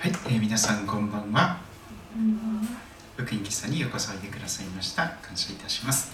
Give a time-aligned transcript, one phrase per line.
[0.00, 1.58] はい、えー皆さんこんばんは。
[3.18, 5.06] 福音喫茶にようこそおいでくださいました。
[5.20, 6.10] 感謝いたします。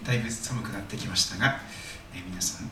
[0.00, 1.60] えーだいぶ寒くなってきましたが、
[2.12, 2.70] えー皆さん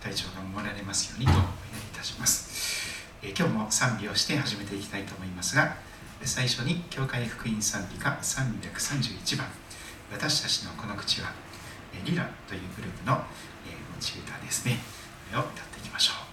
[0.00, 1.48] 体調が守られますようにとお祈り
[1.92, 3.02] いたします。
[3.20, 5.74] えー今日も賛美をして始めていきたいと思いますが、
[6.22, 9.48] 最初に教会福音賛美歌331番、
[10.12, 11.32] 私たちのこの口は、
[11.92, 13.18] えーリラというグループの、
[13.66, 14.78] えー持ち歌ですね。
[15.30, 16.25] これを歌っていきましょう。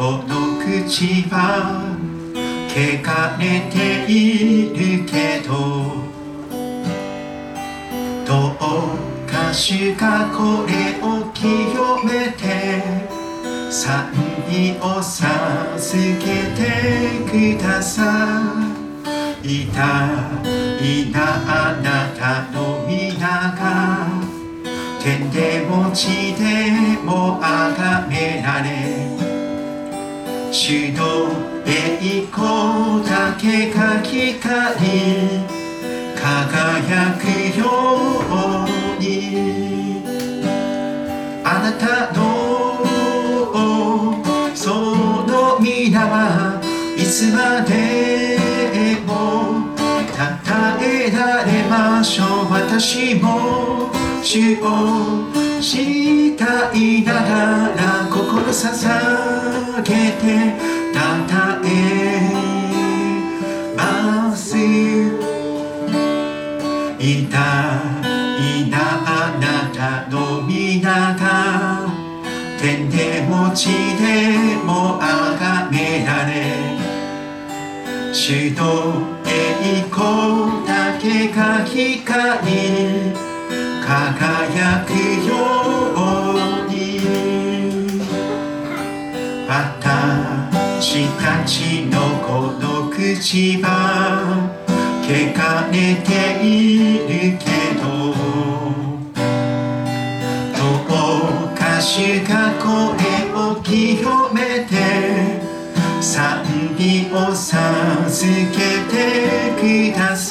[0.00, 1.84] この口は
[2.70, 5.52] 汚れているけど
[8.24, 11.44] どうか主がこれを清
[12.02, 12.82] めて
[13.70, 14.10] 賛
[14.48, 15.28] 美を授
[16.18, 18.40] けてくださ
[19.44, 19.46] い。
[19.46, 19.68] 痛
[20.80, 24.08] いなあなたの皆が
[25.02, 29.29] 天でも地でもあがめられ
[30.52, 31.30] 主の
[31.64, 34.88] 栄光だけが光り
[36.16, 37.22] 輝く
[37.56, 37.62] よ
[38.98, 39.04] うに。
[41.44, 42.20] あなたの
[44.54, 46.60] その皆は
[46.96, 48.36] いつまで
[49.06, 49.10] も
[50.10, 50.18] 称
[50.84, 52.52] えられましょう。
[52.52, 53.92] 私も
[54.22, 60.22] 主をしたいながら心捧げて
[60.94, 60.98] 称
[61.66, 61.68] え
[63.76, 64.56] ます
[66.98, 67.36] いた
[68.38, 69.44] いなあな
[69.74, 71.86] たの皆が
[72.58, 73.66] 天でも地
[73.98, 76.30] でもあがめられ
[78.14, 83.29] 主の栄光だけが光
[83.90, 84.94] 輝く
[85.26, 85.34] よ
[85.96, 86.78] うに。
[89.48, 91.50] 私たち
[91.90, 93.66] のこの口は
[95.02, 95.08] 汚
[95.72, 95.74] れ
[96.06, 96.08] て
[96.40, 96.46] い
[97.00, 97.44] るけ
[97.80, 97.82] ど
[100.56, 100.60] ど
[101.46, 102.30] うか主が
[102.62, 103.02] これ
[103.34, 103.74] を清
[104.32, 104.72] めて
[106.00, 106.44] 賛
[106.78, 107.58] 美を授
[108.52, 108.56] け
[108.88, 108.94] て
[109.58, 110.30] くださ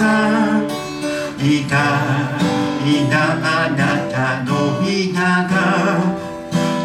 [0.66, 2.39] い。
[2.90, 3.80] たいなあな
[4.10, 5.54] たの皆が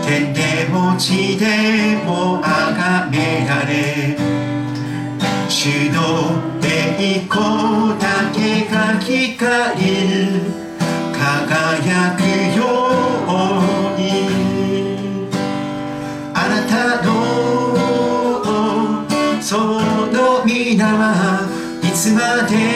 [0.04, 4.16] 天でも地でもあがめられ
[5.48, 5.98] 主の
[6.62, 9.82] 栄光だけが光り
[11.12, 12.20] 輝く
[12.58, 12.60] よ
[13.28, 14.02] うに。
[16.34, 16.72] あなた
[17.02, 17.08] の
[19.40, 21.06] その皆は
[21.82, 22.73] いつまで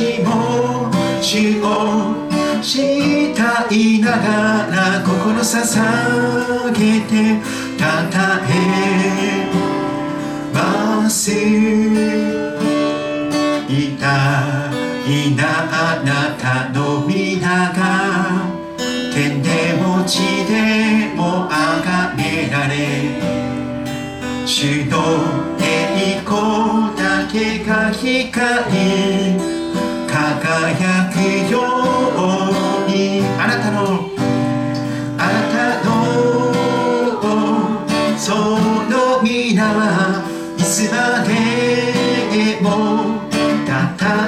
[0.00, 0.90] 私も
[1.20, 2.16] 主を
[2.62, 7.12] したいながら心捧げて
[7.76, 7.84] 称
[8.48, 8.50] え
[10.54, 11.36] ますい
[13.98, 14.72] た
[15.06, 17.78] いなあなたの皆が
[19.12, 22.74] 天でも地でもあがめられ
[24.46, 24.96] 主の
[25.60, 29.49] 栄光だけが光
[30.60, 31.16] 輝く
[31.50, 34.10] ようにあなたの
[35.16, 35.88] あなたの
[38.18, 38.28] そ
[38.90, 40.22] の皆は
[40.58, 41.30] いつまで
[42.60, 42.68] も
[43.66, 43.70] 称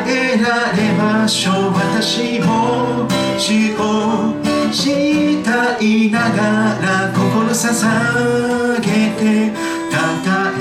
[0.08, 3.06] えられましょう私も
[3.38, 8.86] 主をしたいながら心捧げ
[9.20, 9.52] て
[9.90, 10.00] 称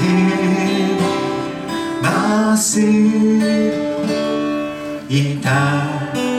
[0.02, 1.00] え
[2.04, 3.81] ます
[5.14, 5.50] いた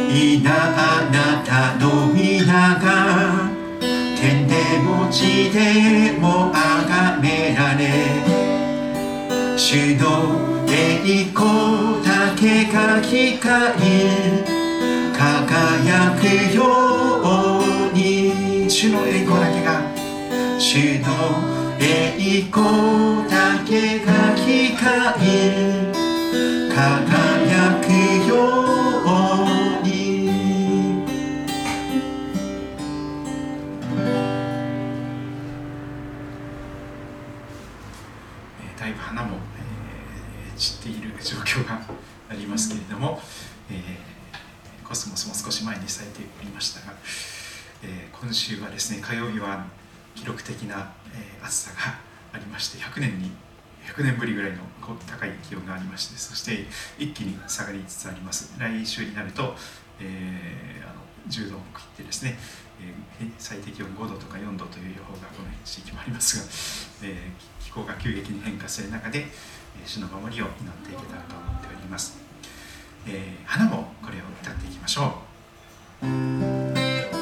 [0.08, 3.50] いなあなたの皆が
[4.18, 7.82] 天でも地でもあがめられ
[9.58, 13.84] 主の栄光だけが光り
[15.12, 16.64] 輝くよ
[17.92, 18.70] うに。
[18.70, 19.82] 主の栄光だけが
[20.58, 21.06] 主の
[21.78, 22.16] 栄
[22.50, 25.92] 光だけが光り
[26.74, 27.21] 輝
[58.92, 59.54] 週になると、
[60.00, 62.36] えー、あの10度を切ってですね、
[63.18, 66.36] えー、最低気温5度とか4度という予報がこの地域もあります
[67.02, 69.26] が、えー、気候が急激に変化する中で、え
[69.86, 70.52] 主の守りを祈っ
[70.86, 72.18] ていけたらと思っております、
[73.06, 75.22] え花もこれを歌っていきましょ
[76.02, 77.21] う。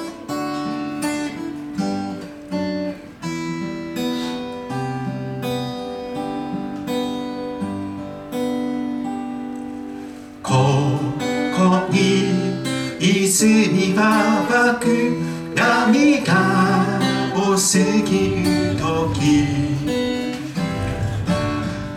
[13.47, 14.85] にはばく
[15.55, 16.35] 涙
[17.35, 18.11] を過ぎ
[18.45, 19.19] る時。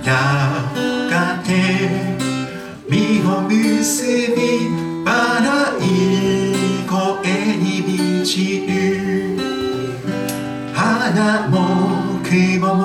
[0.05, 0.09] や
[1.09, 1.49] がて
[2.89, 2.93] 身
[3.27, 4.03] を結
[4.35, 4.39] び
[5.05, 5.11] 笑
[5.79, 5.81] い
[6.87, 6.93] 声
[7.57, 8.71] に満ちる。
[10.73, 11.55] 花も
[12.23, 12.79] 雲も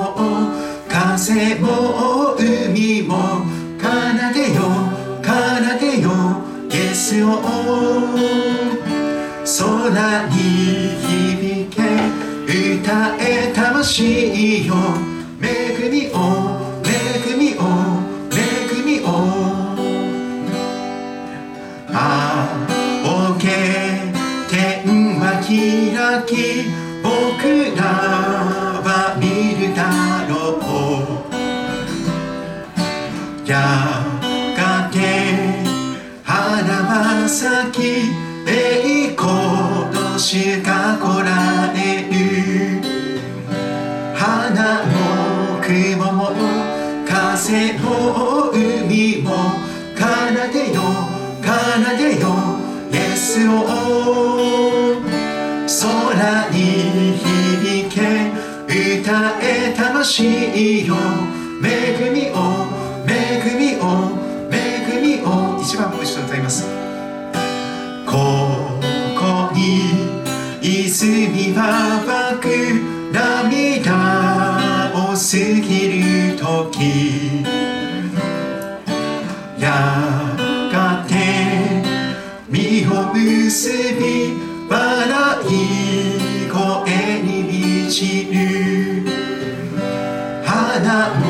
[0.89, 3.13] 風も海も
[7.09, 7.41] スを
[9.43, 10.35] 空に
[11.01, 11.81] 響け
[12.77, 14.75] 歌え魂よ。
[15.41, 16.15] 恵みを
[16.85, 17.98] 恵みを。
[40.29, 42.13] の主が来られる
[44.15, 46.29] 花も雲も
[47.07, 49.27] 風も海も
[49.97, 50.03] 奏
[50.53, 50.77] でよ
[51.41, 51.47] 奏
[51.97, 52.25] でよ
[52.91, 53.51] イエスを
[55.65, 56.57] 空に
[57.17, 57.97] 響け
[58.67, 59.07] 歌
[59.41, 60.95] え魂よ
[61.63, 61.65] 恵
[62.11, 62.35] みを
[63.07, 63.11] 恵
[63.57, 63.83] みを
[64.51, 64.53] 恵
[65.01, 66.78] みを一番もう一度歌います。
[71.29, 71.61] 泉は
[72.07, 72.45] 湧く
[73.13, 73.93] 涙
[74.93, 77.45] を過ぎる時。
[79.59, 79.67] や
[80.71, 81.13] がて
[82.49, 84.33] 身を結び
[84.69, 84.73] 笑
[85.45, 85.47] い
[86.49, 86.57] 声
[87.21, 88.37] に満ちる。
[90.45, 91.23] 花も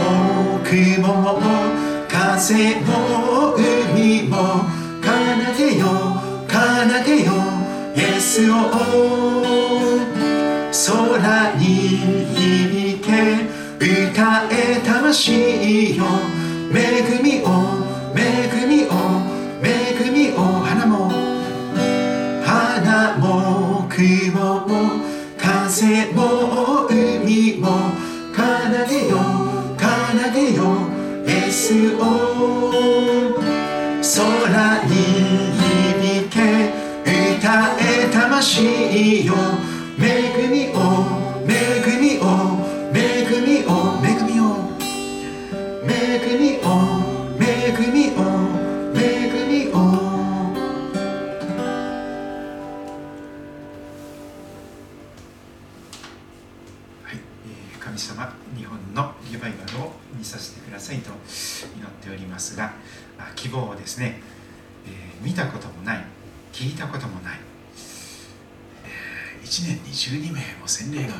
[0.63, 1.41] 雲も
[2.07, 2.87] 風も
[3.55, 4.33] 海も
[5.01, 5.07] 奏
[5.57, 5.83] でよ
[6.47, 6.55] 奏
[7.03, 7.33] でよ
[7.95, 8.49] イエス
[14.51, 16.03] え魂よ。
[16.73, 16.75] 恵
[17.23, 17.45] みを
[18.15, 18.17] 恵
[18.67, 18.91] みを
[19.63, 19.65] 恵
[20.11, 21.09] みを花も。
[22.45, 24.69] 花も雲も
[25.37, 27.65] 風も海も
[28.35, 28.41] 奏
[28.89, 29.15] でよ
[29.77, 29.83] 奏
[30.33, 30.59] でよ
[31.25, 31.97] イエスを
[34.01, 35.29] 空に
[37.41, 37.47] た
[37.79, 39.33] え魂よ。
[39.99, 41.18] 恵みを
[66.59, 67.39] 聞いたこともない、
[68.83, 71.13] え、1年に12名も洗礼が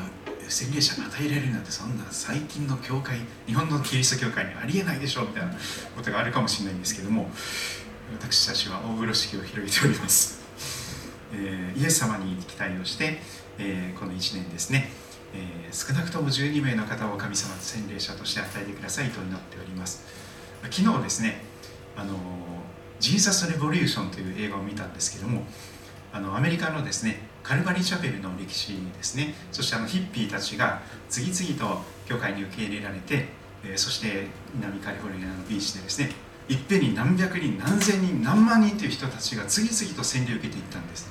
[0.50, 5.54] 洗礼者が与えられるなんてそんな最近の教会日本のキリスト教会にありえないでしょうみたいな
[5.96, 7.30] ことがあるかもしれないんですけども
[8.12, 10.42] 私たちは大風呂敷を広げております、
[11.32, 13.16] えー、イエス様に期待をして、
[13.58, 14.90] えー、この1年ですね、
[15.32, 20.04] えー、少なくとも12名の方を神様の洗礼者として与えてくださいと祈っております。
[20.70, 21.40] 昨日ですね
[21.96, 22.12] あの
[23.00, 25.42] ジーザス・レボリューションという映画を見たんですけども
[26.12, 29.34] あのアメリカのですねカルバリーチャペルの歴史ですね。
[29.50, 33.28] そしてあのヒッピーたちが次々と教会に受け入れられて、
[33.64, 36.10] えー、そして南カリフォルニアのビーチでですね
[36.48, 41.08] いっぺんに何百人何千人何万人という人たちが次々と洗礼を受けていったんです。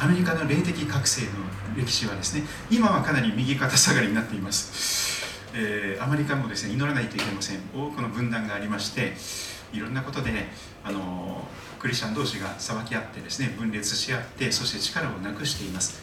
[0.00, 1.28] アメリカの霊的覚醒の
[1.76, 7.60] 歴史はですね今はかなり右肩下がりになっています、えー、アメリカもですね祈らないといけません。
[7.72, 9.14] 多くの分断がありまして
[9.72, 10.48] いろんなことでね
[10.84, 11.42] あの
[11.78, 16.00] クリスチャン同士が裁き合ってですね分裂し合ってそして力をなくしています。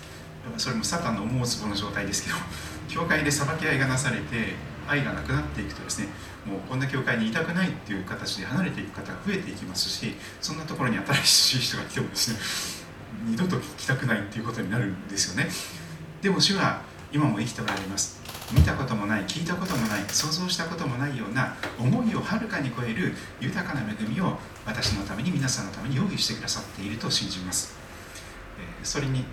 [0.57, 2.37] それもサタンの思うつぼの状態ですけど
[2.87, 4.55] 教会で裁き合いがなされて
[4.87, 6.07] 愛がなくなっていくとですね
[6.45, 12.39] もうこんな教会にいたくないっていう形で離れていく方が増えていきますしそんなところに新しい人が来てもですね
[13.25, 15.49] 二度と来たくないっていうことになるんですよね。
[16.21, 18.18] でも主は今も生きておられます。
[18.51, 27.75] 見たこともない聞いたこともない想像したこともないような思いをはるかに超える豊かな恵みを私のために皆さんのために用意してくださっていると信じます、
[28.57, 29.23] えそれに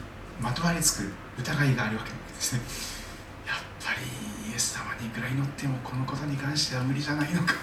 [0.41, 2.61] まとわりつく疑いがあるわけですね。
[3.47, 7.55] やっぱりイエス様にぐらい乗ってもこのことに関しては無理じゃないのか。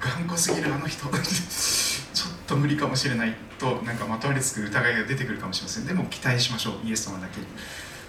[0.00, 1.06] 頑固すぎるあの人。
[1.06, 5.86] ちょっと無理かもしれないとなんかまとわりつく疑いが出てくるかもしれません。
[5.86, 7.46] でも期待しましょうイエス様だけに。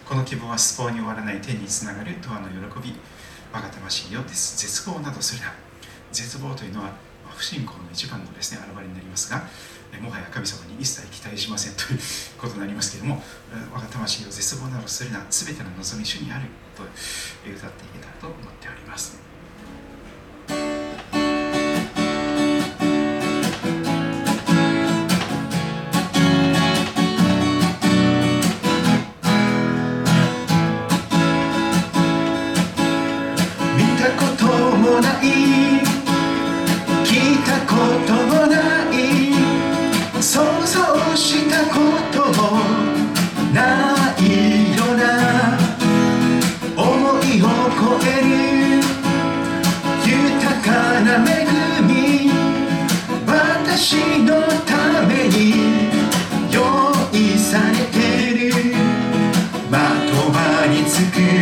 [0.05, 2.93] この希望はスポーに終わらない天につながる永遠の喜び。
[3.53, 5.53] 我が魂よです絶望などするな。
[6.12, 6.91] 絶望というのは
[7.29, 9.48] 不信仰の一番のですね現れになりますが
[10.01, 12.00] もはや神様に一切期待しませんという
[12.38, 13.24] ことになりますけれども
[13.74, 15.25] 我が魂を絶望などするな。
[15.29, 16.45] 全ての望み主にある
[16.75, 19.23] と歌っていけたらと思っております。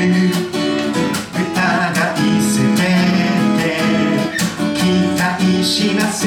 [0.01, 0.09] 疑
[2.17, 2.81] いすべ
[3.61, 3.69] て
[4.75, 4.79] 期
[5.19, 6.25] 待します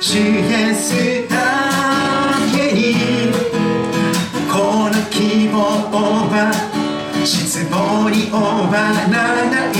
[0.00, 1.34] 支援すだ
[2.54, 3.32] けに
[4.48, 5.58] この希望
[6.30, 6.52] は
[7.24, 9.74] 失望に終わらない。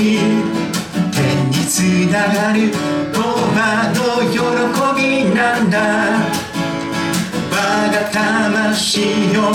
[1.13, 2.73] 天につながる。
[3.13, 3.21] 永
[3.57, 4.01] 遠の
[4.33, 4.37] 喜
[4.97, 5.03] び
[5.35, 5.79] なんだ。
[7.51, 7.55] 我
[7.93, 9.53] が魂よ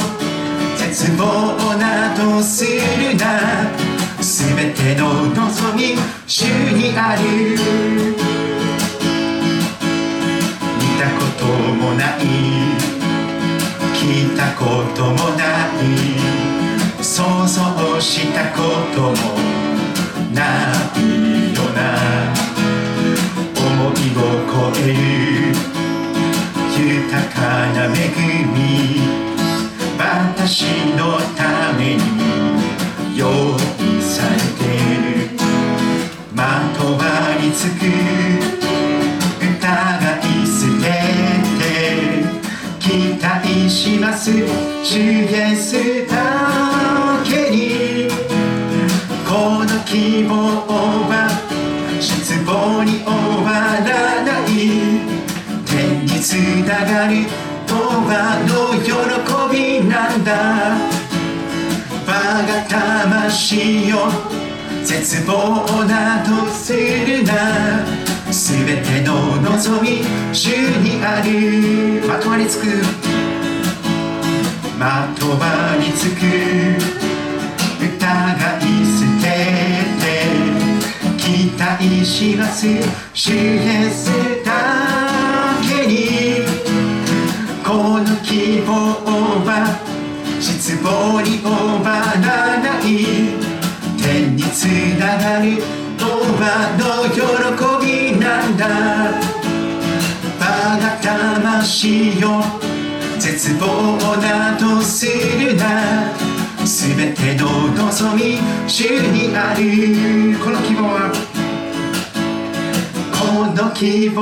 [0.78, 3.79] 絶望などするな。
[4.40, 7.22] すべての望み主にある
[10.80, 11.44] 見たこと
[11.74, 12.20] もない
[13.94, 14.64] 聞いたこ
[14.96, 15.44] ともな
[15.76, 18.62] い想像したこ
[18.96, 19.16] とも
[20.34, 20.42] な
[20.96, 22.32] いよな。
[23.58, 25.52] 思いを超える
[26.78, 27.38] 豊か
[27.74, 27.98] な恵
[28.46, 28.56] み。
[29.98, 30.64] 私
[30.96, 32.19] のために。
[37.60, 37.84] つく
[39.42, 40.88] 疑い捨て
[41.60, 41.68] て
[42.80, 44.32] 期待します。
[44.82, 46.16] 主イエスだ
[47.26, 48.08] けに
[49.28, 50.32] この希望
[51.10, 51.28] は
[52.00, 53.12] 失望に終
[53.44, 53.50] わ
[53.84, 54.50] らない。
[55.66, 56.36] 天につ
[56.66, 57.28] ながる
[57.68, 57.76] 永
[58.08, 58.16] 遠
[58.48, 60.30] の喜びなんだ。
[62.08, 62.10] 我
[62.48, 64.39] が魂よ
[64.90, 67.86] 絶望などするな。
[68.32, 70.02] 全ての望み
[70.34, 70.48] 主
[70.82, 72.66] にありまとわりつく。
[74.80, 76.26] まとわりつく。
[77.80, 79.30] 疑い捨て
[80.02, 80.10] て。
[81.20, 82.66] 期待します。
[83.14, 84.10] 主イエス
[84.44, 84.52] だ
[85.62, 86.48] けに。
[87.64, 88.74] この希望
[89.46, 89.50] は
[90.40, 91.52] 失望に終
[91.86, 93.19] わらない。
[95.00, 95.64] がる
[95.98, 97.20] とはの喜
[97.86, 98.68] びなんだ。
[100.38, 100.44] 我
[100.78, 102.44] が魂よ
[103.18, 106.12] 絶望などするな。
[106.66, 110.38] 全ての望み主にある。
[110.38, 111.12] この希望は
[113.14, 113.18] こ
[113.56, 114.22] の希望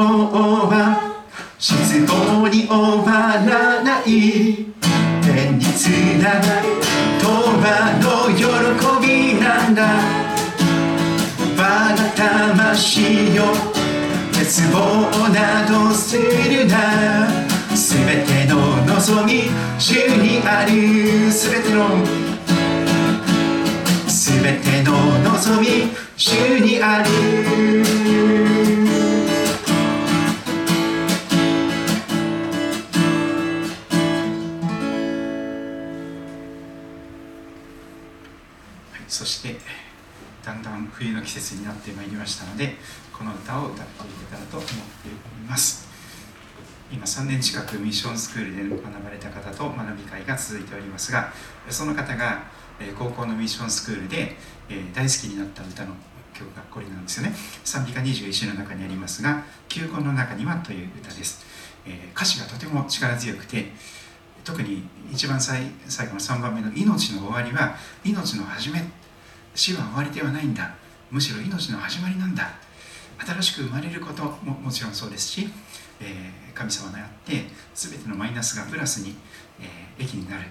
[0.70, 1.24] は
[1.58, 4.68] 失望に終わらない。
[5.24, 5.88] 天につ
[6.22, 6.78] ながる
[7.20, 7.26] 永
[7.66, 8.08] 遠の
[8.38, 10.17] 喜びなんだ。
[12.18, 13.44] 魂よ
[14.32, 17.28] 絶望などするな。
[17.76, 18.58] す全ての
[18.88, 19.44] 望み
[19.78, 20.72] 主にある。
[21.30, 22.04] 全ての
[24.08, 24.94] 全ての
[25.32, 28.47] 望み主にある。
[40.98, 42.76] 冬の季節になってまいりましたので
[43.14, 44.74] この歌を歌っていけたらと思って
[45.06, 45.88] おります。
[46.92, 51.34] 今3年近くミッションスクールで学ばれた方と学び会が続いておりますが
[51.70, 52.44] その方が
[52.98, 54.38] 高校のミッションスクールで
[54.94, 55.94] 大好きになった歌の
[56.34, 57.36] 曲がこれなんですよね。
[57.64, 61.46] 賛美歌21の中にありますが「球根の中には」という歌です。
[62.16, 63.74] 歌詞がとても力強くて
[64.44, 68.90] 特に一番最最後の3番目の「命の終わりは命の始め
[69.56, 70.72] 死は終わりではないんだ
[71.10, 72.52] むしろ命の始まりなんだ
[73.18, 75.50] 新しく生まれることももちろんそうですし、
[76.02, 79.16] えー、神様のやって全てのマイナスがプラスに、
[79.60, 80.44] えー、益になる、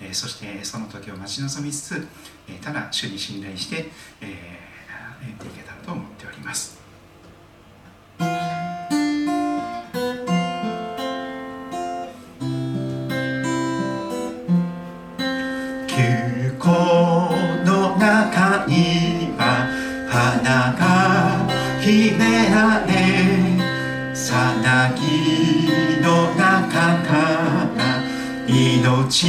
[0.00, 2.06] えー、そしてその時を待ち望みつつ、
[2.48, 3.86] えただ主に信頼して、
[4.20, 6.80] えー、やっていけたらと思っております。
[15.88, 16.68] 休校
[17.64, 19.11] の中に
[20.22, 21.50] 花が
[21.80, 25.66] ひねられさなぎ
[26.00, 27.82] の中から
[28.46, 29.26] 命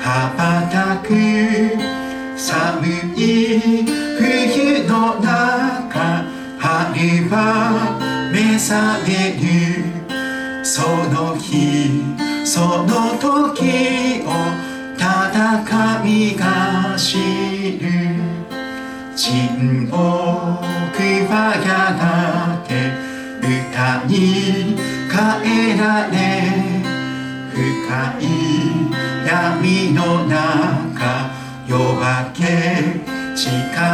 [0.00, 0.40] 羽ば
[0.72, 1.08] たく
[2.34, 3.84] 寒い
[4.18, 6.24] 冬の中
[6.58, 7.36] 春は
[8.32, 10.80] 目覚めるそ
[11.12, 12.00] の日
[12.46, 14.28] その時を
[14.96, 18.39] 戦いが知る
[19.22, 22.72] 沈黙はやがて
[23.44, 24.16] 歌に
[25.12, 26.16] 変えられ
[27.52, 27.60] 深
[28.18, 28.24] い
[29.26, 31.36] 闇の中
[31.68, 32.40] 夜明け
[33.36, 33.44] 近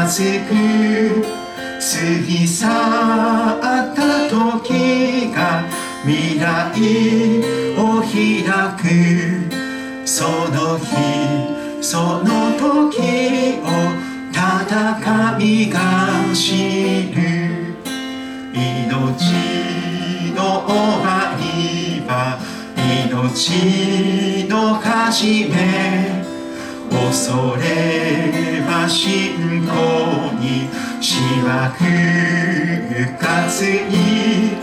[0.06, 0.54] づく
[1.24, 1.90] 過
[2.24, 3.98] ぎ去った
[4.30, 5.66] 時が
[6.04, 6.46] 未来
[7.76, 8.46] を開
[8.78, 10.22] くそ
[10.54, 10.86] の日
[11.82, 14.05] その時を
[14.46, 15.80] ただ神が
[16.32, 17.74] 知る
[18.54, 19.34] 命
[20.36, 20.70] の終
[21.02, 21.42] わり
[22.06, 22.38] は
[22.78, 26.22] 命の始め
[26.88, 29.74] 恐れは信仰
[30.38, 30.70] に
[31.02, 31.82] しわく
[33.18, 34.54] 活に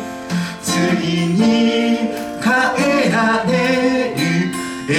[0.61, 1.43] ついに
[2.39, 2.47] 変
[2.77, 3.51] えられ
[4.15, 4.23] る
[4.87, 4.93] 永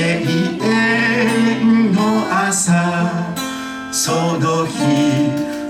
[0.60, 1.98] 遠の
[2.30, 3.13] 朝
[4.04, 4.74] その日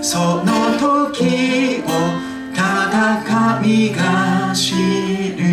[0.02, 1.88] その時を
[2.52, 4.74] ただ神が知
[5.36, 5.44] る。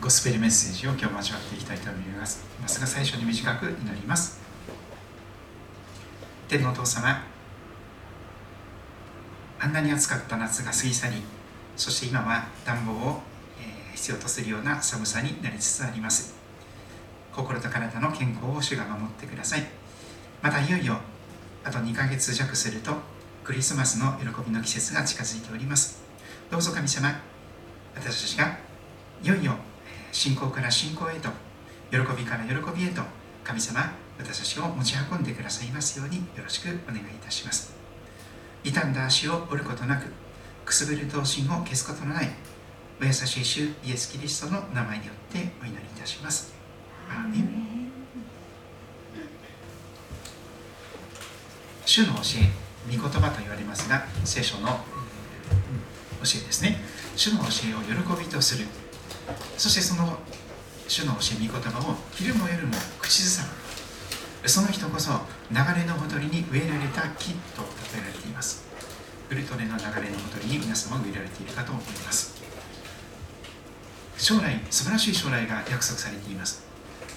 [0.00, 2.44] ゴスペルメッセージを今日交わっていきたいと思います。
[2.60, 4.40] ますが最初に短く祈ります。
[6.48, 7.24] 天のお父様
[9.60, 11.22] あんなに暑かった夏が過ぎ去り
[11.76, 13.22] そして今は暖房を
[13.94, 16.34] 必要とするような寒さになりつつあります。
[17.32, 19.62] 心と体の健康を主が守ってください。
[20.42, 20.98] またいよいよ
[21.64, 22.92] あと2ヶ月弱すると
[23.44, 26.02] クリスマスの喜びの季節が近づいております。
[26.50, 27.08] どうぞ神様
[27.94, 28.58] 私たちが
[29.22, 29.54] いよいよ
[30.10, 31.30] 信仰から信仰へと
[31.90, 33.02] 喜びから喜びへと
[33.44, 37.74] 神様私たちを持ち運んでくださいますようによろしくお願いいたします。
[38.64, 40.06] 傷んだ足を折ることなく
[40.64, 42.28] くすぶる闘心を消すことのない
[43.00, 46.54] お優しい主イエス・キリストの名前によってお祈りいたします。
[47.10, 47.92] アーメン。
[51.84, 56.78] 主の教え御言葉と言われますが聖書の、教えですね。
[57.16, 58.66] 主の教えを喜びとする。
[59.58, 60.16] そしてその
[60.86, 63.42] 主の教え御言葉を昼も夜も口ずさ
[64.42, 64.48] む。
[64.48, 65.10] その人こそ
[65.50, 67.62] 流れのほとりに植えられた木と
[67.94, 68.21] 例えられて
[69.32, 72.36] すウルトレの流れのほとりに皆様が植えられているかと思います。
[74.18, 76.62] 将来素晴らしい将来が約束されています。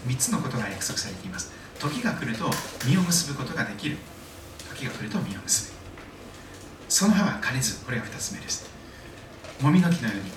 [0.07, 1.51] 3つのことが約束されています。
[1.77, 2.49] 時が来ると
[2.87, 3.97] 実を結ぶことができる。
[4.69, 5.77] 時が来ると実を結ぶ。
[6.87, 8.69] その葉は枯れずこれが2つ目です。
[9.61, 10.31] もみの木のように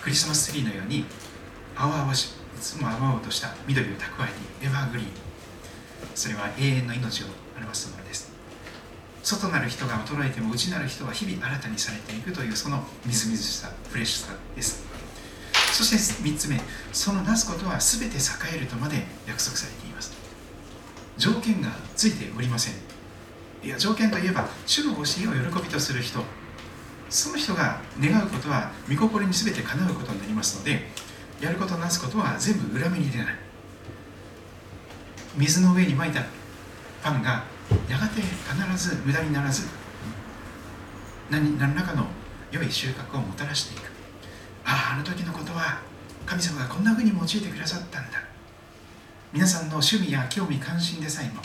[0.00, 1.04] クリスマスツリーのように
[1.74, 4.28] 青々しいつも青々とした緑を蓄え
[4.60, 5.10] ているエバーグリーン。
[6.14, 7.26] それは永遠の命を
[7.58, 8.35] 表すものです。
[9.26, 14.84] 外なる人が衰えても内なる人は日々新たにされていくというそのみずみずしさフレッシュさです。
[15.72, 16.60] そして3つ目
[16.92, 18.20] そのなすことは全て栄
[18.56, 20.14] えるとまで約束されています。
[21.18, 22.74] 条件がついておりません。
[23.64, 26.22] いや条件といえば主の教えを喜びとする人。
[27.10, 30.88] その人が願うことは御心に全て叶うことになりますので
[31.40, 33.26] やることなすことは全部裏目に出ない。
[35.36, 36.22] 水の上にまいた
[37.02, 37.55] パンが
[37.88, 39.66] やがて必ず無駄にならず
[41.30, 42.06] 何何らかの
[42.50, 43.90] 良い収穫をもたらしていく。
[44.64, 45.80] あああの時のことは
[46.24, 48.18] 神様がこんなふうに用いてくださったんだ。
[49.32, 51.42] 皆さんの趣味や興味関心でさえも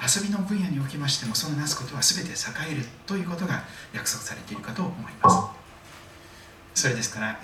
[0.00, 2.34] 遊びの分野におきましてもそのなすことは全て栄
[2.72, 6.82] えるということが約束されているかと思います。
[6.82, 7.38] それですから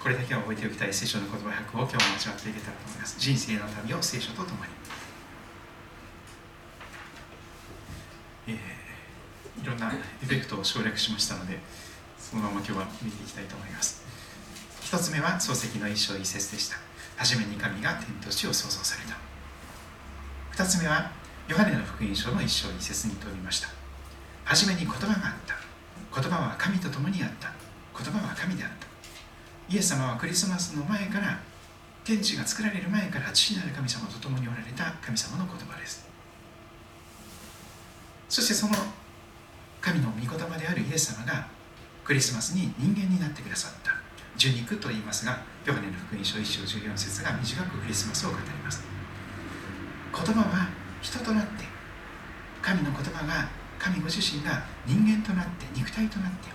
[0.00, 3.16] これだけは覚えておきたい聖書の言葉100を今日も味わっていけたらと思います。
[3.18, 4.70] 人生の旅を聖書とともに、
[8.52, 8.80] えー
[9.78, 11.58] なエフェクトを省略しましたので
[12.18, 14.02] そのまま今日は見ていきたいと思います。
[14.80, 16.76] 一つ目は漱石の一章一節でした。
[17.16, 19.16] 初めに神が天と地を創造された。
[20.50, 21.10] 二つ目は
[21.48, 23.68] ヨハネの福音書の一章一節に問いました。
[24.44, 25.54] 初めに言葉があった。
[26.20, 27.52] 言葉は神と共にあった。
[27.96, 28.86] 言葉は神であった。
[29.72, 31.38] イエス様はクリスマスの前から
[32.04, 36.09] 天地が作られる前から父なる神様と共におられた神様の言葉です。
[38.30, 38.74] そしてその
[39.80, 41.48] 神の御言葉であるイエス様が
[42.04, 43.90] クリスマスに人間になってくださった。
[44.36, 48.84] 受肉と言いますがヨハネの福音書1章14節が短くクリスマスを語ります。
[50.14, 50.68] 言葉は
[51.02, 51.64] 人となって
[52.62, 53.48] 神の言葉が
[53.80, 56.48] 神ご自身が人間となって肉体となって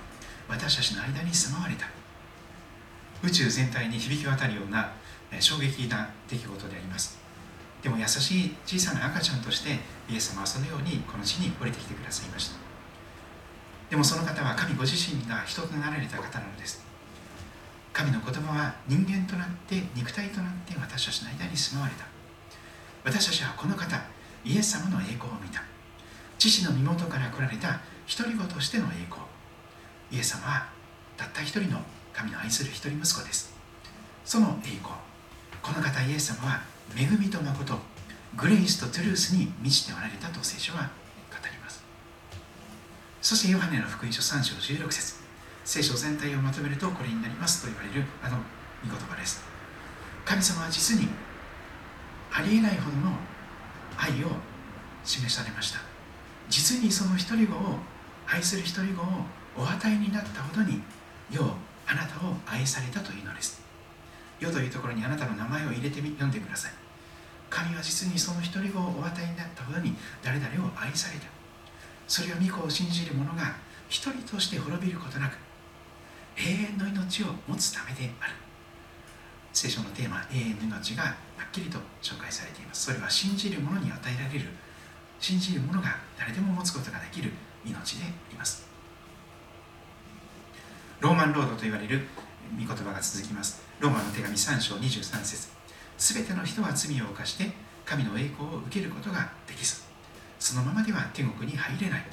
[0.48, 1.88] 私たちの間に住まわれた。
[3.22, 4.94] 宇宙全体に響き渡るような
[5.42, 7.25] 衝撃な出来事であります。
[7.86, 9.78] でも優しい小さな赤ちゃんとして
[10.10, 12.58] イエス様はそのようにこの地に降りてきてくださいました。
[13.92, 16.84] でもその方は神ご自身が人となられた方なのです。
[17.94, 22.06] 神の言葉は人間となって肉体となって私たちの間に住まわれた。
[23.04, 24.02] 私たちはこの方
[24.44, 25.62] イエス様の栄光を見た。
[26.40, 29.22] 父の身元から来られた独り子としての栄光。
[30.12, 30.70] イエス様は
[31.18, 31.78] たった一人の
[32.14, 33.54] 神の愛する一人息子です。
[34.26, 34.96] その栄光。
[35.62, 37.80] この方イエス様は恵みと誠
[38.36, 40.90] グレイスとトゥルースに満ちておられたと聖書は
[41.32, 41.84] 語ります。
[43.22, 45.16] そしてヨハネの福音書3章16節。
[45.64, 48.38] 聖書全体をまとめるとこれになりますと言われるあの
[48.84, 49.42] 御言葉です。
[50.24, 51.08] 神様は実に
[52.32, 53.16] ありえないほどの
[53.98, 54.30] 愛を
[55.04, 55.80] 示されました。
[56.50, 57.80] 実にその一人子を
[58.28, 59.06] 愛する一人子を
[59.58, 60.82] お与えになったほどに
[61.32, 61.54] 世を
[61.88, 63.65] あなたを愛されたというのです。
[64.46, 66.72] 世というところにあなたの名前を入れてみ読んでください。
[67.50, 71.28] 神は実にその一人子をお与えになったほどに誰々を愛された。
[72.08, 73.56] それを御子を信じる者が
[73.90, 75.38] 一人として滅びることなく
[76.38, 78.34] 永遠の命を持つためである。
[79.54, 81.14] 聖書のテーマ永遠の命がは
[81.48, 82.86] っきりと紹介されています。
[82.86, 84.46] それは信じる者に与えられる。
[85.20, 87.32] 信じる者が誰でも持つことができる
[87.66, 88.68] 命であります。
[91.00, 92.06] ローマンロードと言われる
[92.52, 93.65] 御言葉が続きます。
[93.80, 95.50] ローマの手紙3章23節。
[95.98, 97.52] すべての人は罪を犯して
[97.86, 99.84] 神の栄光を受けることができず。
[100.40, 102.06] そのままでは天国に入れない。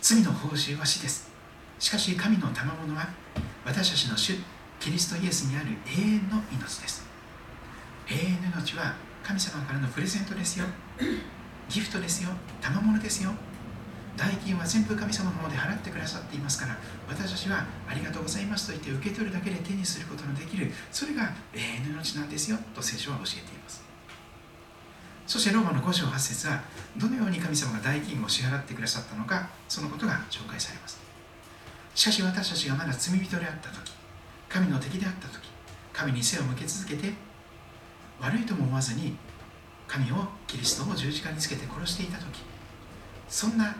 [0.00, 1.30] 罪の報酬は死です。
[1.78, 3.08] しかし神の賜物は
[3.64, 4.34] 私たちの主
[4.80, 7.06] キリストイエスにある永遠の命です。
[8.08, 10.64] 永遠の命は神様からのプレゼントですよ。
[11.68, 12.30] ギフトですよ。
[12.62, 13.32] 賜物ですよ。
[14.18, 16.76] 代金は全部神様の方で払ってくださっていますから
[17.08, 23.86] 私たちはありがとうございますと言って受け取るだけで手にすることのできるそれが永遠の命なんですよと聖書は教えています。
[25.26, 26.62] そしてローマの5章8節は
[26.96, 30.98] どのように神様が代金を支払ってくださったのかそのことが紹介されます。
[31.94, 33.92] しかし私たちがまだ罪人であった時
[34.48, 35.48] 神の敵であった時
[35.92, 37.12] 神に背を向け続けて
[38.20, 39.16] 悪いとも思わずに
[39.88, 42.40] 神をキリストを十字架につけて殺していた時
[43.28, 43.74] そんな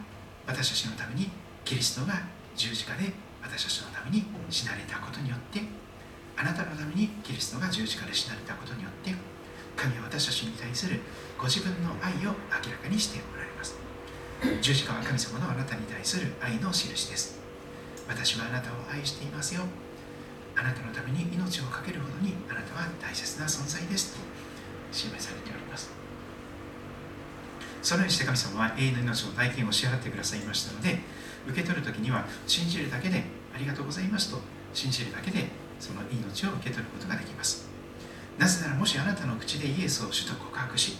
[0.48, 1.30] 私たちのために
[1.64, 2.24] キリストが
[2.56, 3.12] 十字架で
[3.44, 5.60] 私たちのために死なれたことによって
[6.36, 9.12] あなたのためにキリストが十字架で死なれたことによって
[9.76, 11.00] 神は私たちに対する
[11.36, 13.78] ご自分の愛を明らかにしておられます。
[14.60, 17.38] 十字架は神様のあなたに対する愛の印です。
[18.08, 19.62] 私はあなたを愛していますよ。
[20.56, 24.14] あなたのために命を懸けるほどにあなたは大切な存在です。
[24.14, 24.18] と
[24.90, 25.67] 示されております。
[27.82, 31.00] そのようにして神様は永遠の命の代金を支払ってくださいましたので
[31.46, 34.38] 受け取る時には信じるだけでありがとうございますと
[34.74, 35.46] 信じるだけで
[35.80, 37.68] その命を受け取ることができます。
[38.38, 40.96] なぜならもしあなたの口でイエスを主と告白し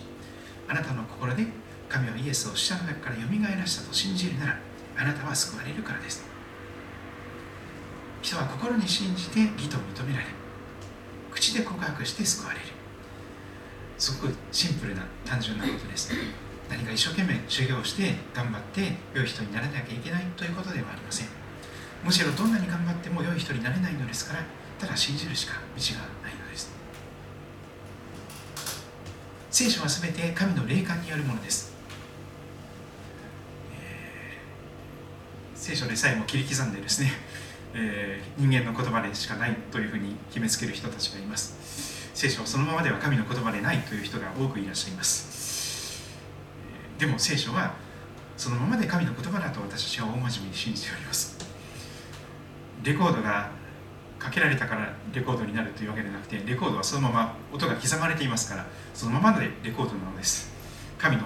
[0.68, 1.46] あなたの心で
[1.88, 4.58] 神はイエスを死者の中からよみがえらしたと信じるなら
[4.96, 6.24] あなたは救われるからです。
[8.22, 10.26] 人は心に信じて義と認められ
[11.30, 12.66] 口で告白して救われる。
[13.96, 16.12] すごくシンプルな単純なことです。
[16.68, 21.28] 何か一生懸命修行して頑張って良い人にならなきゃいけないということではありません。
[22.04, 24.44] むしろどんなに頑張っても良い人になれないのですから
[24.78, 26.70] ただ信じるしか道がないのです。
[29.50, 31.72] 聖書は全て神の霊感によるものです、
[33.80, 37.10] えー、聖書でさえも切り刻んでですね、
[37.74, 42.10] えー、人間の言葉でしかないというふうに決めつける人たちがいます。
[42.14, 45.27] 聖書はそのままでは神の言葉でないという人が多くいらっしゃいます。
[46.98, 47.74] でも聖書は
[48.36, 51.38] そのままで神の言葉だと私たちは大真面目に信じております。
[52.82, 53.50] レコードが
[54.18, 60.50] かけられたからレコードになるというわけではなくてレコードはそのまま音が刻まれていますからそのままでレコードなのです。
[60.98, 61.24] 神の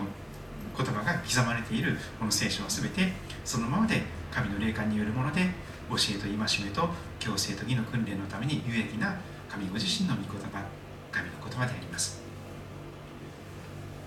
[0.76, 3.12] 言葉が刻まれているこの聖書は全て
[3.44, 5.50] そのままで神の霊感によるもので
[5.90, 9.16] 教えと戒めと強制と義の訓練のために有益な
[9.48, 10.62] 神ご自身の御言葉
[11.10, 12.22] 神の言葉であります。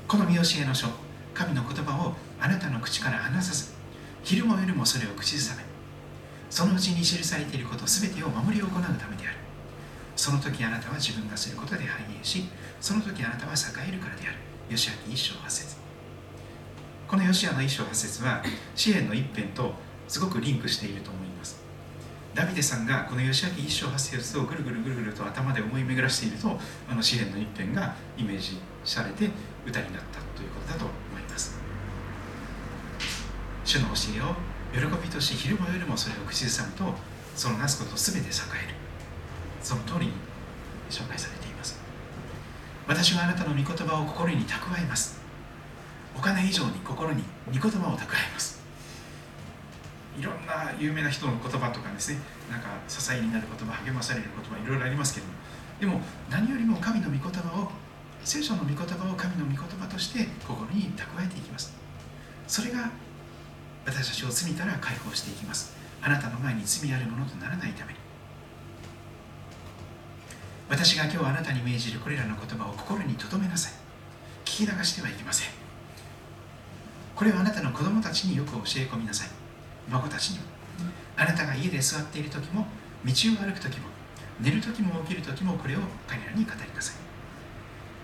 [0.08, 0.88] この見教えの書
[1.36, 3.74] 神の言葉をあなたの口から離さず
[4.24, 5.76] 昼も夜もそれを口ずさめ
[6.50, 9.38] そのうちに記されていること全てを守り行うためである。
[10.16, 12.46] その時あなたは自分がすることで繁栄し
[12.80, 14.38] その時あなたは栄えるからである。
[14.70, 15.76] 吉明一章八節。
[17.10, 18.42] この吉明の一章八節は
[18.74, 19.74] 支援の一辺と
[20.08, 21.62] すごくリンクしていると思います。
[22.34, 26.58] ダビデさんがこの吉明一章八節をぐるぐるぐるぐると頭で思い巡らしていると
[26.90, 29.30] あの詩篇の一辺がイメージされて
[29.66, 31.05] 歌になったということだと思います
[33.66, 34.36] 主の教えを
[34.72, 36.94] 喜びとし昼も夜もそれを口ずさむと
[37.36, 38.32] そのなすこと全て栄
[38.64, 38.76] える。
[39.62, 40.14] その通りに
[40.90, 41.80] 紹介されています。
[42.88, 45.20] 私はあなたの御言葉を心に蓄えます。
[46.16, 48.62] お金以上に心に御言葉を蓄えます。
[50.18, 52.20] いろんな有名な人の言葉とかですね。
[52.52, 55.34] なんか支えになる言葉励まされる言葉いろいろありますけども。
[55.80, 56.00] でも
[56.30, 57.72] 何よりも神の御言葉を
[58.24, 61.74] 聖書の御言葉を神の御言葉として心に蓄えていきます。
[62.48, 62.92] それが
[63.86, 65.76] 私たちを罪から解放していきます。
[66.02, 68.00] あなたの前に罪あるものとならないために。
[70.68, 73.74] 私が今日あなたに命じるこれらの言葉を心に留めなさい。
[74.44, 75.50] 聞き流してはいけません。
[77.16, 79.30] これはあなたの子供たちによく教え込みなさい。
[79.90, 80.46] 孫たちにも。
[81.16, 82.68] あなたが家で座っている時も
[83.06, 83.14] 道を
[83.46, 83.88] 歩く時も
[84.42, 86.96] 寝る時も起きる時もこれを彼らに語りなさい。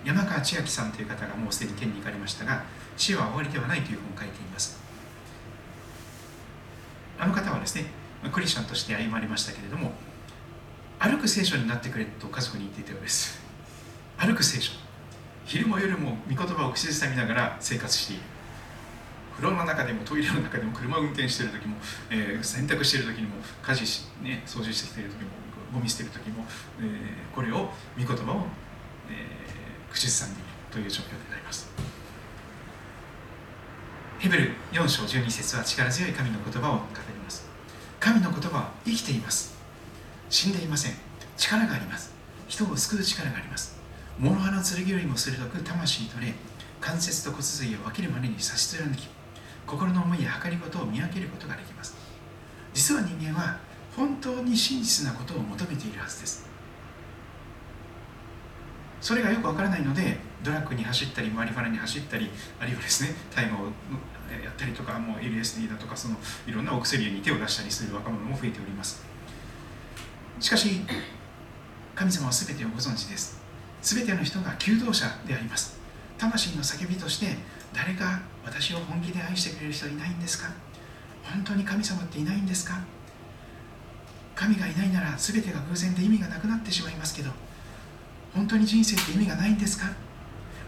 [0.08, 2.64] 山川千秋さんという方がもうすでに天に行かれましたが
[2.98, 4.81] 死は終わりではないという本を書いています。
[7.22, 7.86] あの方はですね
[8.34, 9.92] クリスチャンとして歩まれましたけれども
[10.98, 13.42] 歩く聖書になってくれと家族に言っていたようです。
[14.18, 14.74] 歩く聖書。
[15.46, 18.22] 昼も夜も御言葉を口ずさみながら生活している。
[19.36, 21.78] 風呂の中でもトイレの中でも車を運転している時も、
[22.12, 25.30] えー、洗濯している時にも家事し、ね、掃除してきている時も
[25.74, 26.46] ゴミ捨てる時も、
[26.80, 28.46] えー、これを御言葉を、
[29.10, 31.91] えー、口ずさんでいるという状況であります。
[34.22, 37.44] ヘブル4章12節は力強い神の言葉を語ります。
[38.00, 39.56] 神の言葉は生きています。
[40.30, 40.92] 死んでいません。
[41.38, 42.14] 力があります。
[42.48, 43.76] 人を救う力があります。
[44.20, 46.36] 物葉の剣よりも鋭く魂にと霊
[46.80, 49.08] 関節と骨髄を分けるまでに差し貫き
[49.66, 51.96] 心の思いや計りごとを見分けることができます。
[52.76, 53.58] 実は人間は
[53.98, 56.46] 本当に真実なことを求めているはずです。
[59.02, 63.66] それがよくわからないのでドラッグに走ったりマリファナに走ったりあるいはですね大麻を
[64.32, 66.16] やったりとかもう LSD だとかその
[66.48, 69.04] いろんなお薬に手を出したりする若者も増えております。
[70.40, 70.82] しかし
[71.94, 73.40] 神様は全てをご存知です。
[73.82, 75.78] 全ての人が求道者であります。
[76.18, 77.36] 魂の叫びとして
[77.74, 80.50] 誰か私を本気で愛してくれる人いないんですか？
[81.24, 82.80] 本当に神様っていないんですか？
[84.36, 87.30] 神がいないなら全てが偶然で意味がなくなってしまいますけど
[88.34, 89.88] 本当に人生って意味がないんですか？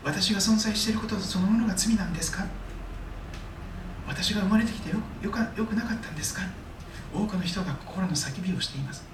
[0.03, 2.45] 私が存在していることそのものが罪なんですか？
[4.07, 6.41] 私が生まれてきてよよかよくなかったんですか？
[7.13, 9.05] 多くの人が心の叫びをしています。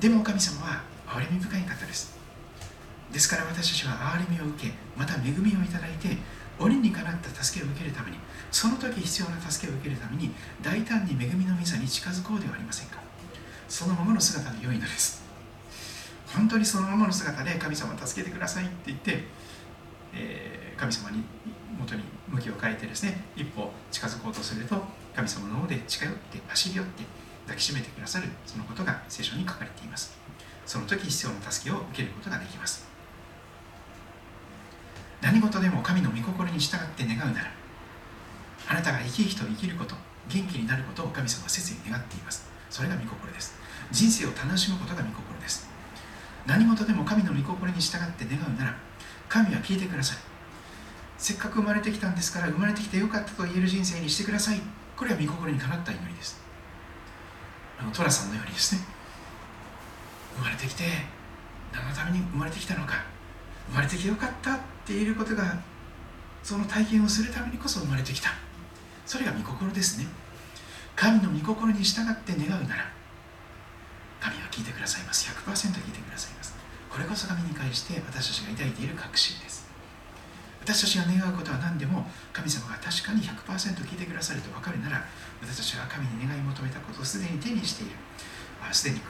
[0.00, 2.16] でも神様は憐れみ深い方です。
[3.12, 6.16] ですから私たちは憐れみを受けまた恵みをいただいて
[6.58, 8.16] 鬼にかなった助けを受けるために
[8.50, 12.98] その時必要な助けを受けるために大胆に恵みの御座に近づこうではありませんか？
[13.68, 15.21] そのままの姿で良いのです。
[16.34, 19.24] 本当にそのままの姿で神様助けてくださいって言って、
[20.14, 21.22] えー、神様に
[21.78, 24.82] 元に向きを変えてですね一歩近づこうとすると
[25.14, 27.02] 神様の方で近寄って走り寄って
[27.44, 30.16] 抱きしめてくださるそのことが聖書に書かれています。
[30.64, 32.86] その時必要な助けを受けることができます。
[35.20, 37.50] 何事でも神の御心に従って願うなら
[38.68, 39.94] あなたが生き生きと生きること
[40.28, 42.48] 元気になることを神様は切に願っています。
[42.70, 43.54] それが御心です。
[43.90, 45.31] 人生を楽しむことが御心
[46.46, 48.76] 何事でも神の御心に従って願うなら
[49.28, 50.18] 神は聞いてください。
[51.18, 54.60] せっかく生まれてきたんですから生まれてきてよかったと言える人生にしてください。
[54.96, 56.40] これは御心にかなった祈りです。
[57.78, 58.82] あのトラさんのようにですね。
[60.36, 60.84] 生まれてきて
[61.72, 62.94] 何のために生まれてきたのか
[63.68, 65.60] 生まれてきてよかったって言えることが
[66.42, 68.30] その体験をするためにこそ生まれてきた。
[69.06, 70.06] それが御心ですね。
[70.96, 72.90] 神の御心に従って願うなら
[74.20, 75.28] 神は聞いてくださいます。
[75.30, 76.31] 100%聞いてください。
[76.92, 79.64] これこそ神に対して私たちが抱いている確信です。
[80.60, 83.32] 私たちが願うことは何でも神様が確かに100%
[83.80, 85.02] 聞いてくださると分かるなら
[85.40, 87.96] 私たちが神に願い求めたことをすでに手にしている。
[88.70, 89.00] すでに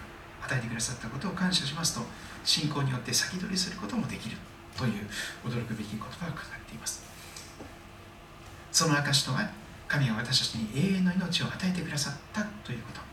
[0.40, 2.06] 与えてくださったことを感謝しますと
[2.44, 4.36] 信仰によって先取りすることもできる。
[4.78, 4.92] という
[5.44, 7.02] 驚くべき言葉が書かれています。
[8.70, 9.50] その証とは
[9.88, 13.11] 神は私たちに永遠の命を与えてくださったということ。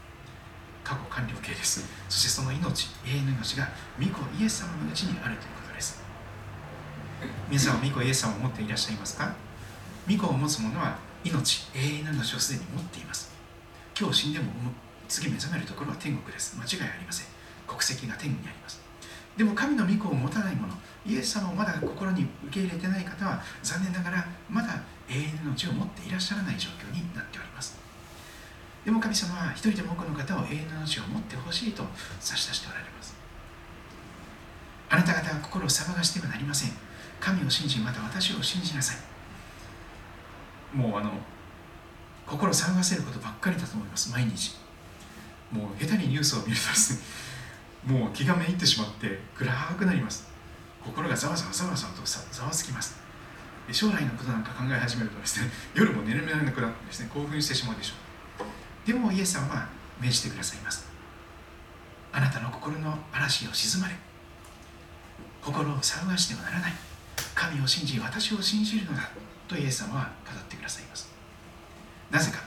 [0.89, 1.85] 過去完了形です。
[2.09, 6.01] そしてその命永遠の命が御子イエス様のうちにあるということです。
[7.47, 9.35] 皆さんは御子イエス様を持っていらっしゃいますか？
[10.09, 13.29] 御子を持つ者は命永遠の命をすでに持っています。
[13.93, 14.45] 今日死んでも
[15.07, 16.57] 次目覚めるところは天国です。
[16.57, 17.27] 間違いありません。
[17.67, 18.81] 国籍が天にあります。
[19.37, 20.73] でも神の御子を持たない者
[21.05, 27.78] イエス様をまだ心に受け入れてない方は残念ながらまだ永遠の命を持っていらっしゃらない状況になっております。
[28.85, 31.83] でも神様は一人でも多くの方を永遠の命を持ってほしいと
[32.19, 33.15] 差し出しておられます。
[34.89, 36.71] あなた方は心を騒がしてはなりません。
[37.19, 38.93] 神を信じまた私を信じなさ
[40.73, 40.77] い。
[40.77, 41.11] もうあの
[42.25, 44.11] 心を騒がせることばっかりだと思います。
[44.11, 44.55] 毎日。
[45.51, 46.93] もう下手にニュースを見るとです。
[46.93, 46.99] ね
[47.85, 50.27] もう気がめいってしまって暗くなります。
[50.83, 52.97] 心がざわざわざわざわとざわつきます。
[53.71, 58.08] 将来のことなんか考え始めるとですね夜も寝れなくなってですね興奮してしまうでしょう。
[58.85, 59.67] でもイエス様は
[59.99, 60.87] 命じてくださいます。
[62.11, 63.95] あなたの心の嵐を静まれ。
[65.41, 66.73] 心を騒がしてはならない。
[67.35, 69.09] 神を信じ私を信じるのだ。
[69.47, 71.09] とイエス様は語ってくださいます。
[72.11, 72.39] なぜか。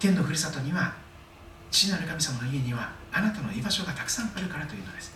[0.00, 0.94] 天のふるさとには
[1.70, 5.14] 父なる神様の家にはあなたの居場所がたくさんあるからというのです。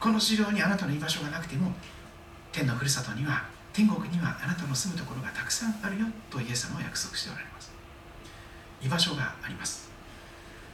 [0.00, 1.72] この地上にあなたの居場所がなくても
[2.52, 7.73] 天のふるさとには天国にはあなたの住むところがたくさんあるよとイエス様は約束しておられます。
[8.84, 9.90] 居場所があります。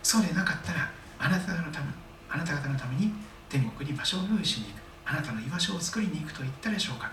[0.03, 1.87] そうでなかったらあなた方のため
[2.29, 3.13] あなた方のために
[3.49, 4.81] 天国に場所を用意しに行く。
[5.05, 7.11] あなたの居場所を作りに行くと言ったでしょうか。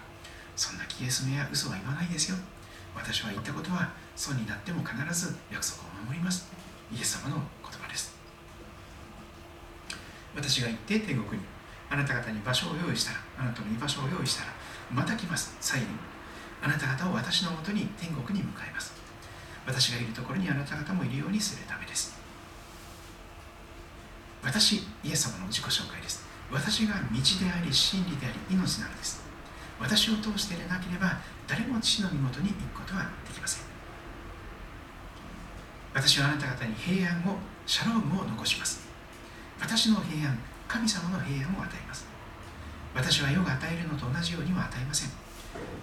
[0.56, 2.38] そんな気休めや嘘は言わないですよ。
[2.96, 6.50] 私は言ったことはそうになっても必ず約束を守ります。
[6.92, 8.16] イエス様の言葉です。
[10.36, 11.46] 私が行って天国に
[11.90, 14.54] あなた方に場所を用意したらあなたの居場所を用意したら
[14.92, 15.56] また来ます。
[15.60, 15.88] 再に
[16.62, 18.97] あなた方を私のもとに天国に向かいます。
[19.68, 22.16] 私がいるところにあなた方もいるようにするためです。
[24.42, 26.24] 私イエス様の自己紹介です。
[26.50, 29.22] 私が道であり真理であり命なのです。
[29.78, 33.64] 私を通してでなければ誰も父の身元に行くことはできません。
[35.94, 38.88] 私はあなた方に平安をシャロームを残します。
[39.60, 42.08] 私の平安神様の平安を与えます。
[42.96, 45.10] 私は世が与えるのと同じようには与えません。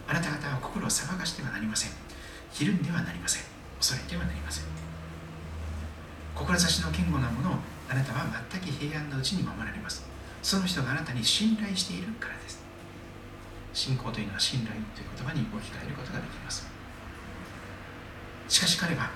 [0.09, 1.92] あなた方は心を騒がしてはなりません。
[2.51, 3.54] ひるんではなりません。
[3.85, 4.64] 恐れてはなりません。
[6.35, 10.09] 志の堅固なものをあなたは全く平安のうちに守られます。
[10.40, 12.64] その人があなたに信頼しているからです。
[13.75, 16.64] 信仰というのは信頼という言葉に置き換えることができます。
[18.49, 19.11] しかし彼は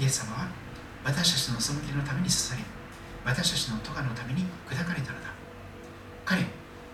[0.00, 0.48] イエス様は
[1.04, 2.64] 私たちの背きのために捧げ
[3.20, 5.28] 私たちの咎のために砕かれたのだ。
[6.24, 6.40] 彼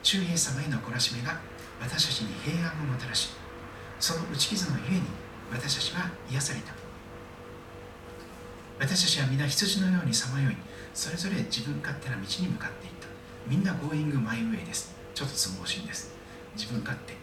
[0.02, 1.38] 主イエス様への懲らしめが
[1.78, 3.30] 私たちに平安をもたらし
[4.00, 5.02] その打ち傷のゆえに
[5.52, 6.81] 私たちは癒された。
[8.82, 10.56] 私たちは皆羊のようにさまよい
[10.92, 13.06] それぞれ自分勝手な道に向かっていった。
[13.46, 14.92] みんなゴーイングマイウェイです。
[15.14, 16.10] ちょっとつもしいんです。
[16.58, 17.14] 自分勝手。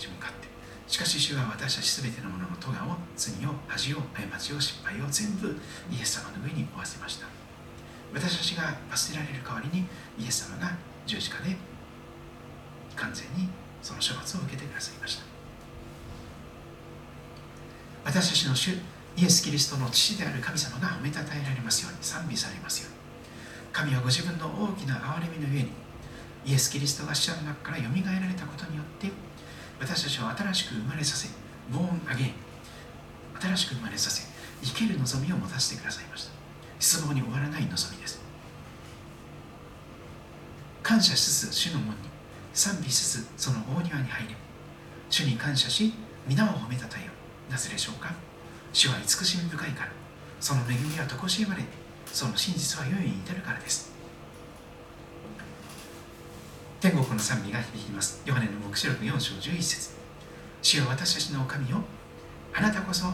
[0.00, 0.48] 自分勝手。
[0.88, 5.60] しかし主は私たち全てのものの咎を罪を恥を過ちを失敗を全部
[5.92, 7.26] イエス様の上に負わせました。
[8.14, 9.84] 私たちが罰せられる代わりに
[10.18, 10.72] イエス様が
[11.04, 11.54] 十字架で
[12.96, 13.50] 完全に
[13.82, 15.22] その処罰を受けてくださいました。
[18.06, 18.72] 私たちの主
[19.20, 22.98] イエス・キリストの父である神様が褒めたたえられますように賛美されますように。
[23.70, 25.68] 神はご自分の大きな憐れみの上に
[26.46, 29.12] イエス・キリストが死者の中からよみがえられたことによって
[29.78, 31.28] 私たちを新しく生まれさせ
[31.70, 32.32] ボーンアゲイン
[33.38, 34.26] 新しく生まれさせ
[34.62, 36.32] 生ける望みを持たせてくださいました。
[36.78, 38.22] 失望に終わらない望みです。
[40.82, 41.96] 感謝しつつ主の門に
[42.54, 44.34] 賛美しつつその大庭に入れ
[45.10, 45.92] 主に感謝し
[46.26, 47.10] 皆を褒めたたえよ
[47.48, 47.52] う。
[47.52, 48.29] なぜでしょうか？
[48.72, 50.00] 主は慈しみ深いから。
[50.40, 51.62] その恵みは常しえまれ
[52.06, 53.92] その真実は良いに至るからです。
[56.80, 58.22] 天国の賛美が響きます。
[58.24, 59.90] ヨハネの黙示録4章11節。
[60.62, 61.82] 主よ私たちの神よ。
[62.54, 63.06] あなたこそ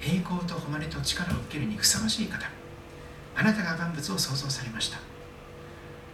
[0.00, 2.46] 栄光と誉れと力を受けるにふさわしい方。
[3.34, 4.98] あなたが万物を創造されました。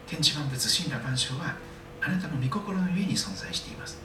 [0.07, 1.57] 天地万物神羅万象は
[2.01, 3.99] あなたの御心の上に存在しています。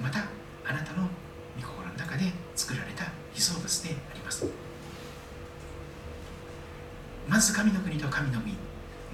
[0.00, 0.20] また
[0.68, 1.08] あなたの
[1.56, 3.96] 御心の中で作られた被造物で
[4.32, 4.46] ます。
[7.28, 8.54] まず神の国と神の身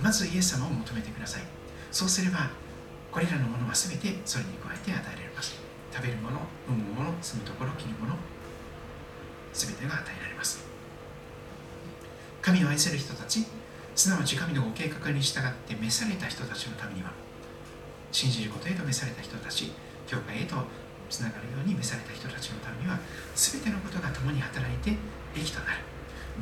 [0.01, 1.43] まずイエス様を求めてください。
[1.91, 2.51] そうすれば
[3.11, 5.59] これらのものは全てそれに加えて与えられます。
[5.93, 6.39] 食べるもの
[6.69, 8.15] 飲むもの住むところ着るもの
[9.53, 10.65] 全てが与えられます。
[12.41, 13.45] 神を愛する人たち
[13.97, 17.11] すなわち神のご計画に従って召された人たちのためには
[18.13, 19.73] 信じることへと召された人たち
[20.07, 20.57] 教会へと
[21.09, 22.99] つながるように召された人たちのためには
[23.35, 24.97] 全てのことが共に働いて
[25.35, 25.81] 益となる。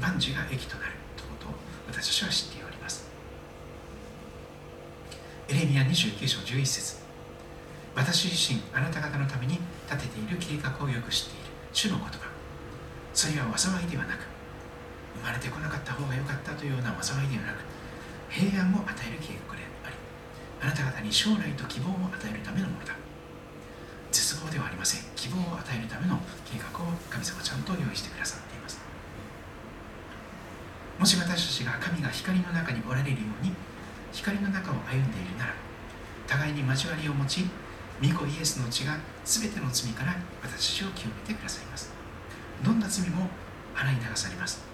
[0.00, 1.54] 万事が益となるということを
[1.88, 3.08] 私たちは知っております。
[5.48, 6.96] エレミア29章11節。
[7.94, 9.58] 私自身あなた方のために
[9.90, 11.50] 立てている計画をよく知っている。
[11.72, 12.36] 主の言葉。
[13.16, 14.28] それは災いではなく
[15.16, 17.64] 生まれてこなかった方が良かったというような災いではなく
[18.28, 19.96] 平安を与える計画であり
[20.60, 23.05] あなた方に将来と希望を与えるためのものだ。
[24.16, 25.04] 絶望ではありません。
[25.14, 26.16] 希望を与えるための
[26.48, 28.80] 計画を神様ちゃんと用意してくださっています。
[30.98, 33.52] もし私たちが神が光の中におられるように
[34.12, 35.52] 光の中を歩んでいるなら
[36.26, 37.44] 互いに交わりを持ち
[38.00, 41.92] 御子イエスの血が全ての罪から私たちを清めてくださいます。
[42.64, 43.28] どんな罪も
[43.76, 44.64] 洗い流されます。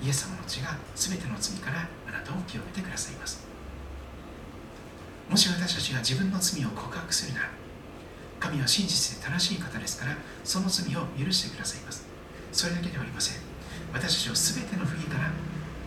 [0.00, 3.44] イエス様の血が全ての罪からあなたを清めてくださいます。
[5.28, 7.61] もし私たちが自分の罪を告白するなら
[8.42, 12.04] 神は真実で正しい方ですからその罪を許してくださいます。
[12.50, 13.40] それだけではありません。
[13.94, 15.30] 私たちを全ての不義から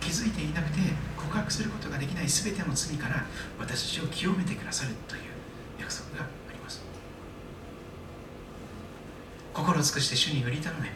[0.00, 0.80] 気づいていなくて
[1.18, 3.26] 告白することができない全ての罪から
[3.58, 5.22] 私たちを清めてくださるという
[5.78, 6.80] 約束があります。
[9.52, 10.90] 心を尽くして主により頼め。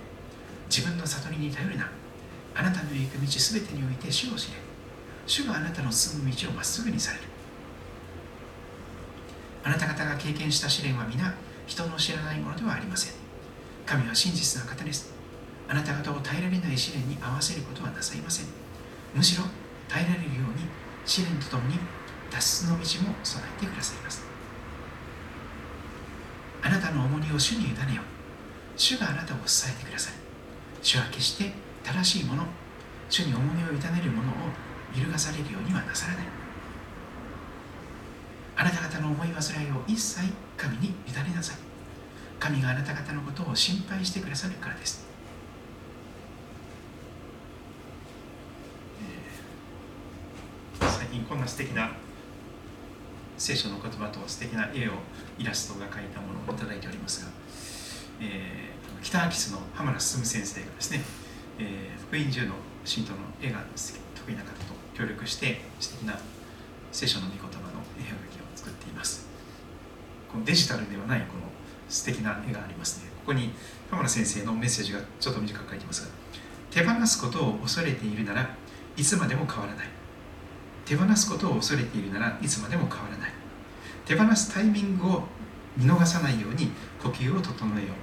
[0.70, 1.90] 自分の悟りに頼るな。
[2.54, 4.56] あなたの行く道すべてにおいて主を知れ。
[5.26, 7.24] 主があなたの進む道をまっすぐにされる。
[9.62, 11.34] あなた方が経験した試練は皆
[11.70, 13.14] 人の知らないものではありません。
[13.86, 15.14] 神は真実な方です。
[15.68, 18.46] あなた方を耐えられない試練に合わせることはなさいません。
[19.14, 19.44] むしろ
[19.88, 20.66] 耐えられるように
[21.06, 21.78] 試練とともに
[22.28, 24.24] 脱出の道も備えてくださいます。
[26.62, 28.02] あなたの重荷を主に委ねよ
[28.76, 30.16] 主があなたを支えてくださる。
[30.82, 31.52] 主は決して
[31.84, 32.46] 正しいもの
[33.08, 34.34] 主に重荷を委ねるものを
[34.92, 36.39] 揺るがされるようにはなさらない。
[38.61, 40.20] あなた方の思い煩いを一切
[40.58, 41.56] 神に委ねなさい。
[42.38, 45.06] 神があなた方のことを心配してくださるからです。
[50.78, 51.92] 最近こんな素敵な
[53.38, 54.92] 聖書の言葉と素敵な絵を
[55.38, 57.30] イラストが描いたものをいただいておりますが、
[58.20, 61.00] えー、北アキスの浜田進先生がですね、
[61.58, 63.64] えー、福音中の信徒の絵が
[64.14, 66.18] 得意な方と協力して素敵な
[66.92, 67.59] 聖書の御言葉
[68.61, 69.26] 作っています。
[70.30, 71.44] このデジタルではないこの
[71.88, 73.11] 素敵な絵がありますね。
[73.20, 73.52] ここに
[73.90, 76.08] 浜田先生のメッセージがちょっと短く書いてますが
[76.70, 78.54] 手放すことを恐れているなら
[78.96, 79.88] いつまでも変わらない。
[80.84, 83.32] 手放すことを恐れているならいつまでも変わらない。
[84.04, 85.22] 手放すタイミングを
[85.76, 86.70] 見逃さないように
[87.02, 87.94] 呼吸を整えよ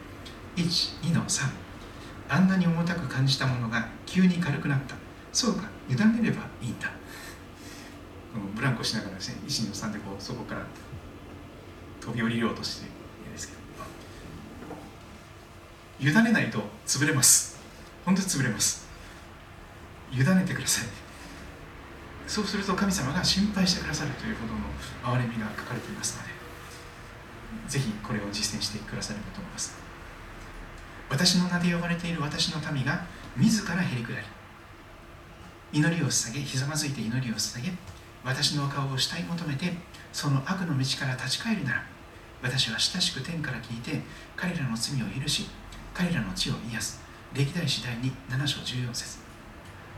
[0.58, 0.60] う。
[0.60, 1.48] 12の3
[2.30, 4.96] あんなに重たく感じたものが急に軽くなった。
[5.32, 6.92] そうか委ねればいいんだ。
[8.56, 10.66] ブランコしながらですね1の3でこうそこから
[12.02, 12.90] 飛び降りようとしてい
[13.26, 13.60] るんですけど。
[16.00, 17.60] 委ねないと潰れます。
[18.06, 18.88] 本当に潰れます。
[20.12, 20.88] 委ねてください。
[22.28, 26.30] そうすると神様が心配してくださるというほどの憐れみが書かれていますので
[27.70, 29.76] ぜひこれを実践してくださればと思います。
[31.10, 33.06] 私の名で呼ばれている私の民が
[33.38, 34.26] 自らへりくだり
[35.72, 37.72] 祈りを捧げひざまずいて祈りを捧げ
[38.28, 39.72] 私の顔を慕い求めて
[40.12, 41.84] その悪の道から立ち返るなら
[42.44, 44.02] 私は親しく天から聞いて
[44.36, 45.48] 彼らの罪を許し
[45.94, 47.02] 彼らの地を癒す。
[47.34, 49.18] 歴代史第に7章14節。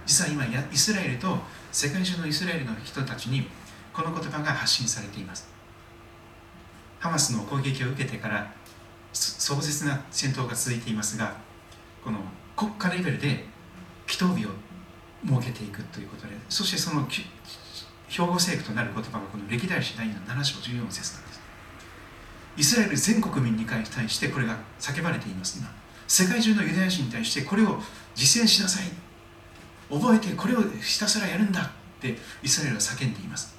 [0.06, 1.38] 実は今イスラエルと
[1.72, 3.48] 世界中のイスラエルの人たちに
[3.92, 5.50] この言葉が発信されています。
[7.00, 8.54] ハマスの攻撃を受けてから
[9.12, 11.36] 壮絶な戦闘が続いていますが
[12.04, 12.20] この
[12.56, 13.46] 国家レベルで
[14.08, 14.50] 祈祷日を
[15.26, 17.08] 設けていくということでそしてその
[18.10, 21.40] 標語聖句となる言葉がこの歴代史第の7章14節なんです。
[22.58, 25.60] イスラエル全国民に対してこれが叫ばれています。
[25.60, 25.70] 今
[26.08, 27.80] 世界中のユダヤ人に対してこれを
[28.16, 28.86] 実践しなさい。
[29.90, 31.70] 覚えてこれをひたすらやるんだっ
[32.02, 33.56] てイスラエルは叫んでいます。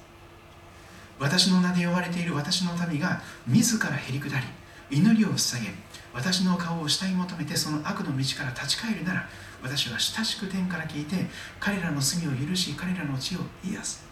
[1.17, 5.69] 私の名で呼ばれている私の民が自らへりくだり祈りを捧げ
[6.13, 9.29] 私の顔を慕い求めてその悪の道から立ち返るなら
[9.61, 11.27] 私は親しく天から聞いて
[11.59, 14.10] 彼らの罪を許し彼らの血を癒す。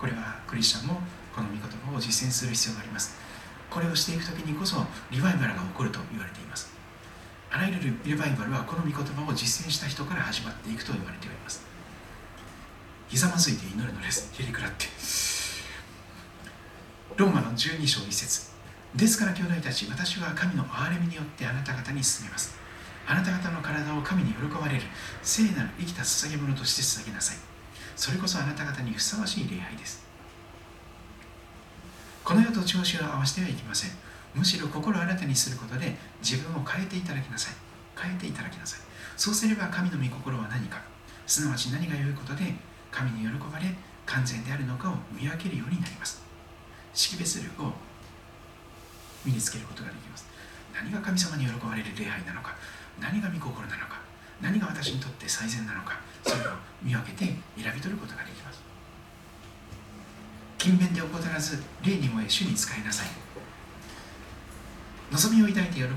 [0.00, 1.00] これはクリスチャンも
[1.36, 3.20] この御言葉を実践する必要があります。
[3.68, 6.72] これをしていく時にこそリバイバルが起こると言われています。
[7.50, 11.62] あらゆるリバイバルはこの御言葉を実践した人から始まっていくと言われております。
[13.08, 14.32] ひざまずいて祈るのです。
[14.40, 14.86] へりくらって。
[17.16, 18.50] ローマの12章1節。
[18.96, 22.54] ですから兄弟たち私は神の憐れみによってあなた方に進めます。
[23.06, 24.82] あなた方の体を神に喜ばれる。
[25.22, 27.49] 聖なる生きた捧げ物として捧げなさい。
[27.96, 30.04] それこそあなた方にふさわしい礼拝です。
[32.24, 33.90] この世と調子を合わせてはいけません。
[34.34, 37.54] むしろ心を新たにすることで自分を変えていただきなさい。
[38.00, 38.80] 変えていただきなさい。
[39.16, 40.82] そうすれば神の御心は何か
[41.26, 42.54] すなわち何が良いことで
[42.90, 43.74] 神に喜ばれ
[44.06, 46.22] 完全であるのかを見分けるようになります。
[46.94, 47.72] 識別力を
[49.24, 50.26] 身につけることができます。
[50.74, 52.54] 何が神様に喜ばれる礼拝なのか
[53.00, 54.00] 何が御心なのか
[54.40, 56.52] 何が私にとって最善なのかそれを
[56.82, 57.24] 見分けて
[57.60, 58.60] 選び取ることができます。
[60.58, 63.08] 勤勉で怠らず霊に燃え主に使いなさい。
[65.10, 65.88] 望みを抱いて喜び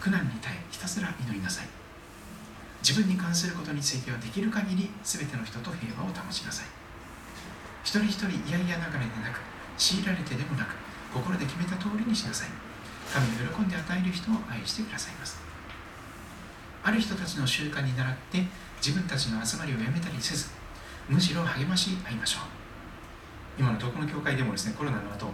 [0.00, 1.66] 苦難に耐えひたすら祈りなさい。
[2.82, 6.66] 自分に関することについてはできる限り全ての人と平和を保ちなさい。
[7.84, 9.40] 一人一人嫌々ながらでなく
[9.76, 10.74] 強いられてでもなく
[11.12, 12.48] 心で決めた通りにしなさい。
[13.12, 15.38] 神を喜んで与える人を愛してくださいます。
[16.84, 18.46] ある人たちの習慣に倣って
[18.84, 20.50] 自分たちの集まりをやめたりせず
[21.08, 22.42] むしろ励まし合いましょう。
[23.60, 25.26] 今のどこの教会でもですねコロナの後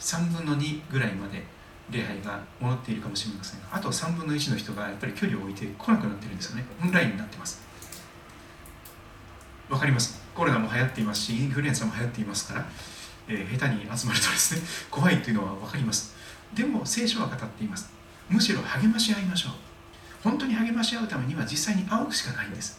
[0.00, 1.44] 3分の2ぐらいまで
[1.90, 6.64] 礼拝が戻っているかもしれませんがあと3分の1の人がやっぱり距離を置いて来なくなってるんですよね。
[6.82, 7.60] オンラインになってます。
[9.68, 10.20] わかります？
[10.34, 12.66] コロナも流行っていますしインフルエンザも流行っていますから、
[13.28, 16.14] えー、下手に集まるとですね 怖いっていうのは分かります。
[16.54, 17.90] でも聖書は語っています。
[18.28, 19.52] むしろ励まし合いましょう。
[20.22, 22.77] 本当に励まし合うためには実際に会うしかないんです。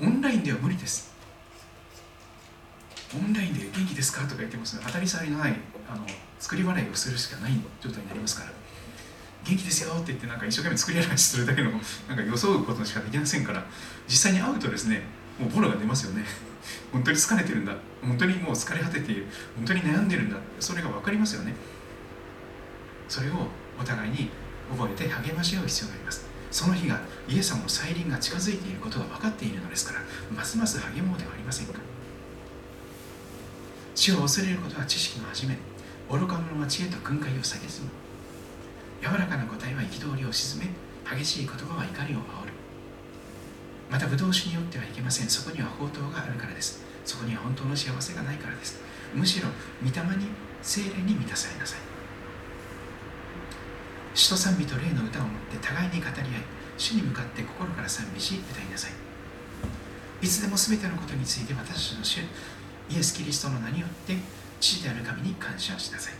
[0.00, 1.12] オンラインでは無理です。
[3.14, 5.54] オンラインで元気ですかとか言ってますが当たり障りのない
[5.90, 6.06] あの
[6.38, 8.52] 作り笑いをするしかない状態になりますから。
[9.44, 13.64] 元気ですよって言ってなんか一生懸命作り笑いするだけのなんか装うことしかできませんから。
[14.06, 15.02] 実際に会うとですね
[15.40, 16.24] もうボロが出ますよね。
[16.92, 17.74] 本当に疲れてるんだ。
[18.02, 19.26] 本当にもう疲れ果てている。
[19.56, 20.36] 本当に悩んでるんだ。
[20.60, 21.54] それが分かりますよね。
[23.08, 23.48] それを
[23.80, 24.28] お互いに
[24.70, 26.27] 覚えて励まし合う必要があります。
[26.50, 30.00] その日がイエス様の再臨が近づいていることが分かっているのですから
[30.34, 31.78] ますます励もうではありませんか？
[33.94, 35.56] 死を恐れることは知識の始め
[36.10, 37.88] 愚か者は知恵と訓戒を下げずむ
[39.02, 40.70] 柔らかな答えは憤りを鎮め
[41.16, 42.52] 激しい言葉は怒りを煽る。
[43.90, 45.28] また葡萄酒によってはいけません。
[45.28, 46.84] そこには宝刀があるからです。
[47.06, 48.78] そこには本当の幸せがないからです。
[49.14, 49.48] むしろ
[49.82, 50.26] 御霊に
[50.60, 51.87] 精霊に満たされなさい。
[54.18, 56.42] 詩と賛美と霊の歌を持って互いに語り合い
[56.76, 58.90] 主に向かって心から賛美し歌いなさい
[60.20, 62.18] いつでも全てのことについて私たちの主
[62.90, 64.16] イエス・キリストの名によって
[64.58, 66.14] 父である神に感謝しなさい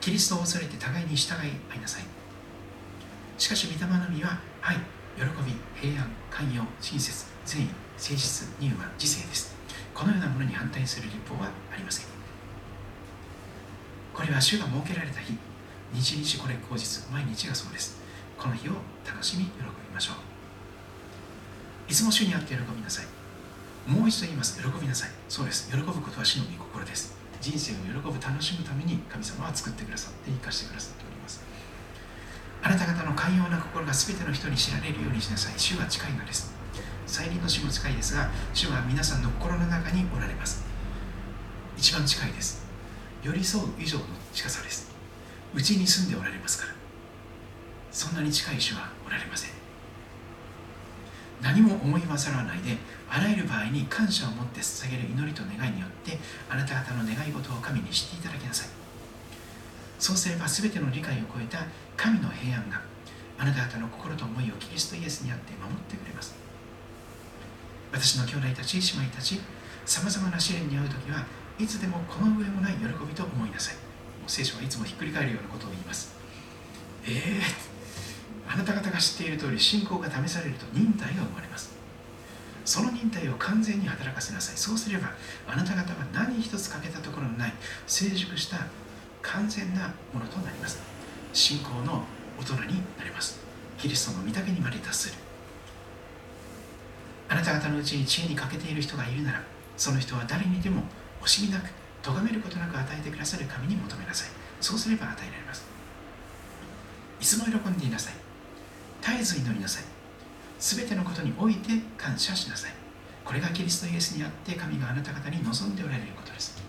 [0.00, 2.04] キリストを恐れて互いに従い合いなさい
[3.36, 4.76] しかし御霊の実は愛
[5.16, 7.66] 喜び平安寛容親切善意
[8.00, 9.54] 誠実乳和自制です
[9.92, 12.06] このようなものに反対する立法はありません。
[14.14, 15.36] これは主が設けられた日
[15.92, 18.00] 日々これ口実毎日がそうです。
[18.38, 18.72] この日を
[19.06, 20.16] 楽しみ喜びましょう。
[21.90, 23.06] いつも主にあって喜びなさい。
[23.86, 25.10] もう一度言います喜びなさい。
[25.28, 25.70] そうです。
[25.70, 27.14] 喜ぶことは主の御心です。
[27.40, 31.42] 人生を喜ぶ楽しむために神様は作ってくださって生かしてくださっております。
[32.62, 35.54] あなた方の寛容な心が全ての人に知られるようにしなさい。
[35.58, 36.52] 主は近いのです。
[37.06, 40.64] 再臨の死も近いですが主は皆さんの心の中におられます。
[41.76, 42.64] 一番近いです。
[43.22, 44.91] 寄り添う以上の近さです。
[45.54, 46.74] うちに住んでおられますから。
[47.90, 49.50] そんなに近い主はおられません。
[51.42, 52.76] 何も思い煩わないで
[53.10, 56.16] あらゆる場合に感謝を持って捧げる祈りと願いによって
[56.48, 58.68] あなた方の願い事を神に知っていただきなさい。
[59.98, 62.80] そうすれば全ての理解を超えた神の平安が
[63.38, 66.34] あなた方の心と思いをキリストイエスにあって守ってくれます。
[67.92, 69.40] 私の兄弟たち姉妹たち
[69.84, 71.26] さまざまな試練に遭う時は
[71.58, 73.81] いつでもこの上もない喜びと思いなさい。
[74.32, 76.14] 聖書はいつもひっくり返るようなことを言います。
[77.06, 77.72] ええー
[78.48, 81.72] あなた方が知っている通り信仰が試されると忍耐が生まれます。
[82.64, 84.56] その忍耐を完全に働かせなさい。
[84.56, 85.12] そうすれば
[85.46, 87.52] あなた方は何一つ欠けたところのない
[87.86, 88.66] 成熟した
[89.20, 90.80] 完全なものとなります。
[91.34, 92.02] 信仰の
[92.38, 93.38] 大人になります。
[93.78, 95.14] キリストの御岳にまで達する。
[97.28, 99.42] あなた方のうちに知恵に欠けている人がいるなら
[99.76, 100.82] その人は誰にでも
[101.22, 104.28] 惜しみなく咎めることなく与えてくださる神に求めなさい。
[104.60, 105.64] そうすれば与えられます。
[107.20, 108.14] いつも喜んでいなさい。
[109.00, 109.84] 絶えず祈りなさい。
[110.58, 112.72] 全てのことにおいて感謝しなさい。
[113.24, 116.60] これがキリストイエスにあって神があなた方に望んでおられることです。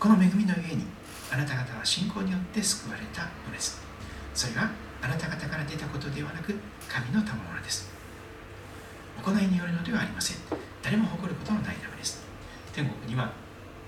[0.00, 0.84] この恵みのゆえに
[1.30, 3.80] あなた方は信仰によって救われたのです。
[4.34, 4.70] それは
[5.02, 6.54] あなた方から出たことではなく
[6.88, 7.90] 神の賜物です。
[9.22, 10.36] 行いによるのではありません。
[10.82, 12.25] 誰も誇ることのないためです。
[12.76, 13.32] 天国には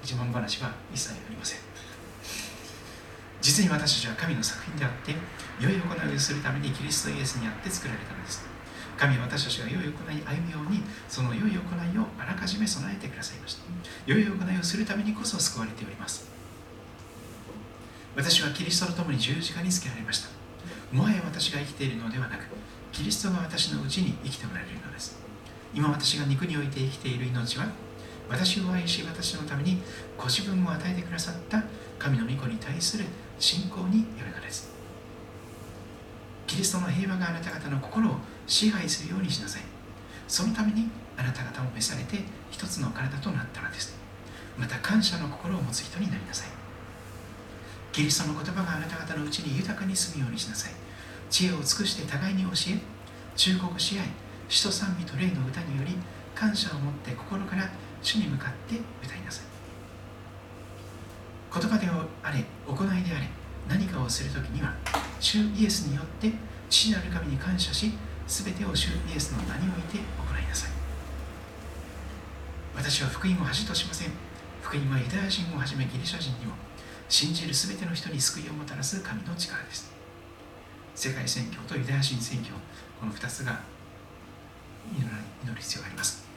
[0.00, 1.58] 自慢話は一切ありません。
[3.42, 5.12] 実に私たちは神の作品であって
[5.60, 8.48] 良い行いをするためにキリストイエスにあって作られたのです。
[8.96, 9.92] 神は私たちが良い行い
[10.24, 13.64] 歩むようにその良い行いをあらかじめ備えてくださいました。
[14.06, 16.26] 良い行いをするためにこそ救われております。
[18.16, 20.30] 私はキリストと共に十字架につけられました。
[20.96, 22.44] もはや私が生きているのではなく
[22.90, 25.18] キリストが私のうちに生きておられるのです。
[25.74, 27.66] 今私が肉において生きている命は
[28.28, 29.78] 私を愛し私のために
[30.16, 31.62] ご自分を与えてくださった
[31.98, 33.06] 神の御子に対する
[33.38, 34.70] 信仰によるのです。
[36.46, 38.16] キリストの平和があなた方の心を
[38.46, 39.62] 支配するようにしなさい。
[40.26, 42.18] そのためにあなた方を召されて
[42.50, 43.96] 一つの体となったのです。
[44.56, 46.48] また感謝の心を持つ人になりなさい。
[47.92, 50.72] キリストの言葉があなた方のうちに豊かに住むようにしなさい。
[51.30, 52.78] 知恵を尽くして互いに教え
[53.36, 54.06] 忠告し合い
[54.48, 55.94] 使徒賛美と霊の歌により
[56.34, 57.68] 感謝を持って心から
[58.02, 59.44] 主に向かって歌いなさい。
[61.52, 61.86] 言葉で
[62.22, 63.28] あれ行いであれ
[63.68, 64.74] 何かをするときには
[65.20, 66.32] 主イエスによって
[66.68, 67.92] 父なる神に感謝し
[68.26, 70.70] 全てを主イエスの名において行いなさい。
[72.76, 74.12] 私は福音を恥としません。
[74.62, 76.54] 福音はユダヤ人をはじめギリシャ人にも
[77.08, 79.90] 信じる全ての人に救いをもたらす神の力です。
[80.94, 82.52] 世界宣教とユダヤ人宣教
[83.00, 83.60] この2つが
[84.92, 86.27] 祈る必要があります。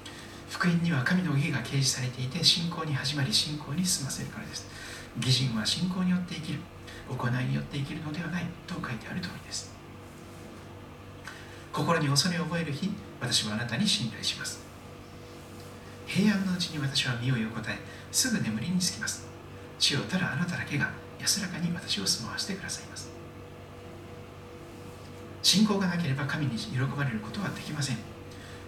[0.52, 4.68] 福音には神の義が掲示されていて信仰に始まり信仰に進ませるからです。
[5.18, 6.60] 義人は信仰によって生きる。
[7.10, 8.46] 行いによって生きるのではない。
[8.68, 9.74] と書いてある通りです。
[11.72, 12.92] 心に恐れを覚える日
[13.22, 14.60] 私はあなたに信頼します。
[16.06, 17.80] 平安のうちに私は身を横たえ
[18.12, 19.26] すぐ眠りにつきます。
[19.80, 23.10] 主よただあなただけが安らかに私を住まわせてくださいます。
[25.42, 27.98] 信仰がなければ神に喜ばれることはできません。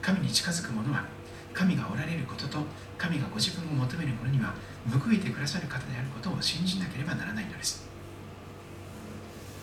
[0.02, 1.06] 神に近づく者は
[1.54, 2.60] 神がおられることと
[2.98, 4.54] 神がご自分を求める者には
[4.90, 7.88] 報いてくださる方であることを信じなければならないのです。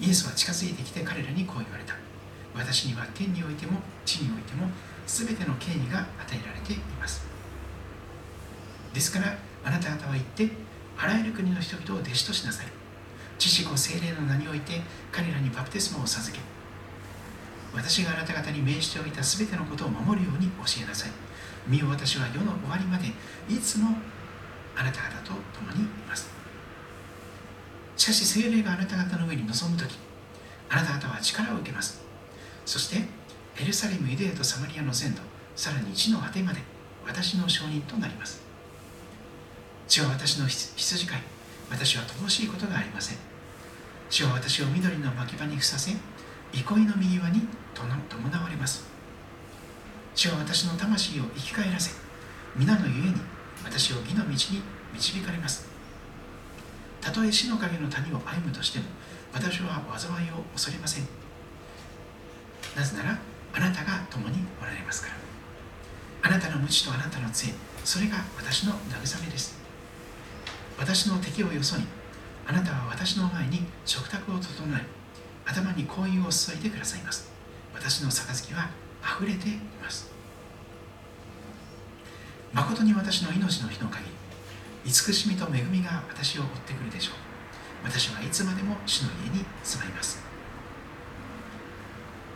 [0.01, 1.95] イエスは近づいてきて彼らにこう言われた。
[2.55, 4.69] 私には天においても地においても
[5.07, 7.27] 全ての権威が与えられています。
[8.95, 10.49] ですからあなた方は言って
[10.97, 12.67] あらゆる国の人々を弟子としなさい。
[13.39, 16.43] 父子精霊の名において彼らにバプテスマを授け
[17.73, 21.11] 私があなた方に命じておいた全てのことを守るように教えなさい。
[21.67, 23.09] 見よ私は世の終わりまで
[23.49, 23.97] いつも
[24.77, 26.31] あなた方と共にいます。
[27.97, 29.99] しかし精霊があなた方の上に臨む時
[30.69, 32.01] あなた方は力を受けます。
[32.65, 33.07] そして
[33.61, 35.21] エルサレムユデヤとサマリアの全土
[35.57, 36.61] さらに地の果てまで
[37.07, 38.41] 私の証人となります。
[39.87, 41.23] 主は私の羊飼い
[41.71, 43.19] 私は乏しいことがありません。
[44.09, 45.93] 主は私を緑の牧場にふさせ
[46.53, 47.43] 憩いの右輪に
[47.75, 48.90] 伴われます。
[50.15, 51.93] 主は私の魂を生き返らせ
[52.57, 53.15] 皆のゆえに
[53.65, 54.37] 私を義の道に
[54.93, 55.69] 導かれます。
[57.01, 58.85] たとえ死の影の谷を歩むとしても
[59.33, 61.05] 私は災いを恐れません。
[62.77, 63.19] なぜなら
[63.55, 65.15] あなたが共におられますから。
[66.23, 67.53] あなたの無知とあなたの杖
[67.85, 69.59] それが私の慰めです。
[70.79, 71.85] 私の敵をよそに
[72.47, 74.83] あなたは私の前に食卓を整え
[75.47, 77.31] 頭に香油を注いでくださいます。
[77.73, 78.71] 私の杯は
[79.03, 80.11] 溢れています。
[82.53, 87.15] 誠に私の命の日の限り慈しみと恵みが私を追ってくるでしょう。
[87.85, 90.23] 私はいつまでも主の家に住まいます。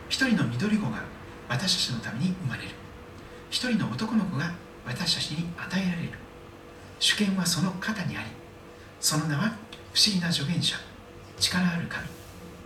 [0.09, 1.03] 一人の緑子が
[1.49, 2.69] 私たちのために生まれる。
[3.49, 4.53] 一人の男の子が
[4.85, 6.25] 私たちに与えられる。
[6.99, 8.27] 主権はその肩にあり
[8.99, 9.43] その名は
[9.93, 10.77] 不思議な助言者
[11.39, 12.07] 力ある神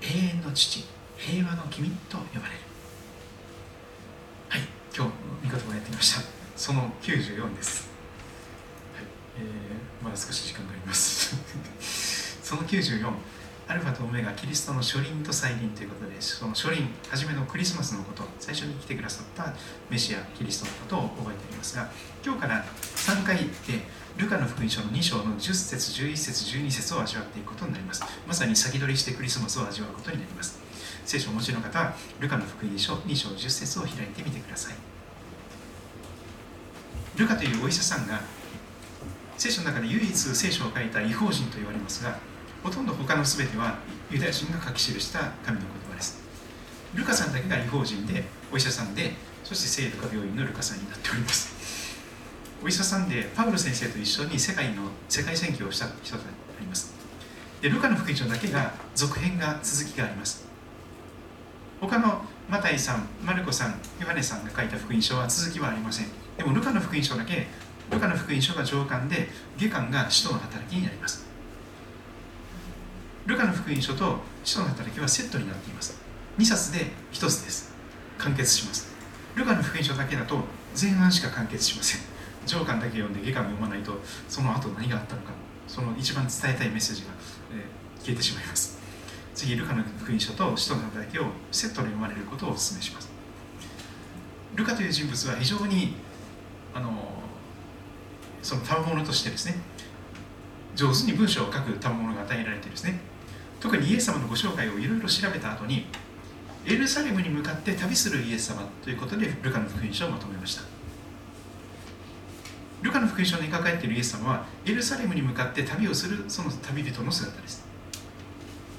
[0.02, 0.86] 永遠の父
[1.18, 2.69] 平和の君と呼ばれる。
[5.00, 5.14] 今日
[5.45, 6.22] 見言葉をやってみました。
[6.58, 7.88] その94です。
[8.93, 9.06] はい、
[9.38, 11.38] えー、まだ少し時間があります。
[12.43, 13.10] その94
[13.70, 19.54] アルファとオメガキリストの初輪と再臨ということでその初輪初めのクリスマスのこと最初に来てくださった
[19.89, 21.89] メシアキリストのことを覚えておりますが
[22.26, 23.43] 今日から3回で
[24.18, 28.04] ルカの福音書の2章の10節11節12節を味わっていくことになります。
[28.28, 30.60] まさに先取りしてクリスマスを味わうことになります。
[31.06, 34.89] 聖書をお持ちの方はルカの福音書2章10節を開いてみてください。
[37.20, 38.22] ルカというお医者さんが
[39.38, 42.18] 聖書の中で唯一聖書を書いた違法人と言われますが
[42.64, 46.24] ほとんど他の全てはユダヤ人が書き記した神の言葉です。
[46.94, 49.12] ルカさんだけが違法人でお医者さんで
[49.44, 51.98] そして聖ルカ病院のルカさんになっております。
[52.64, 56.94] お医者さんでパウロ先生と一緒に世界の世界宣教をした人があります。
[57.62, 60.48] でルカの福音書だけが続編が続きがあります。
[61.82, 66.29] 他のマタイさん、マルコさん、ヨハネさんが書いた福音書は続きはありません。
[66.40, 67.48] でもルカの福音書だけ
[67.92, 69.28] ルカの福音書が上巻で
[69.58, 71.28] 下巻が使徒の働きになります。
[73.26, 76.00] ルカの福音書と使徒の働きはセットになっています。
[76.38, 77.74] 2冊で1つです。
[78.18, 78.88] 完結します。
[79.36, 80.38] ルカの福音書だけだと
[80.80, 82.02] 前半しか完結しません。
[82.46, 85.34] 上巻だけ読んで下巻読まないとその後何があったのか
[85.68, 87.10] その一番伝えたいメッセージが、
[87.52, 88.80] えー、消えてしまいます。
[89.36, 93.10] 次ルカの福音書と使徒の働きをセットで読まれることをお勧めします。
[94.56, 95.96] ルカという人物は非常に
[96.80, 96.92] あの
[98.42, 99.56] その賜物としてですね
[100.76, 103.00] 上手に文章を書く賜物が与えられてですね
[103.60, 105.88] 特にイエス様のご紹介をいろいろ調べた後に
[106.66, 110.64] エルサレムに向かって旅するイエス様ということでルカの福音書をまとめました。
[112.82, 117.66] ルカの福音書に描かれているイエス様はエルサレムに向かって旅をするその旅人の姿です。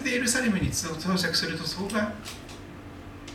[0.02, 2.12] でエルサレムに到着するとそこが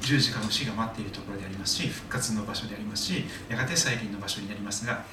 [0.05, 5.03] 十字架の死が待っているところでありますし復活の場所でありますしやがて再臨の場所になりますが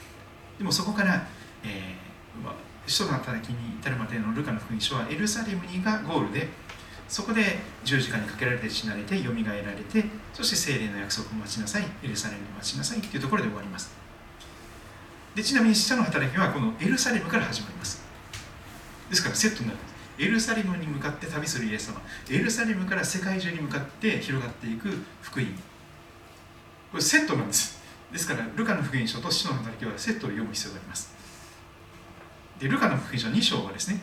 [0.59, 1.26] でもそこから、
[1.64, 2.55] えーまあ、
[2.86, 6.49] 使徒の働きに至るまでのルカの福音書はエルサレムにがゴールで
[7.09, 13.95] そこで十字架にかけられて死なれてよみがえられてそして聖霊の約束を待ちなさいエルサレムに待ちなさいというところで終わります。
[15.34, 18.03] でちなみに死者の働きはこのエルサレムから始まります。
[19.09, 19.91] ですからセットになるんです。
[20.18, 22.00] エルサレムに向かって旅するイエス様。
[22.30, 25.46] エルサレムから世界中に向かって広がっていく福音。
[26.90, 27.80] これセットなんです。
[28.12, 31.14] ですからルカの福音書と死の働きはセットで読む必要があります。
[32.60, 34.00] でルカの福音書2章はですね、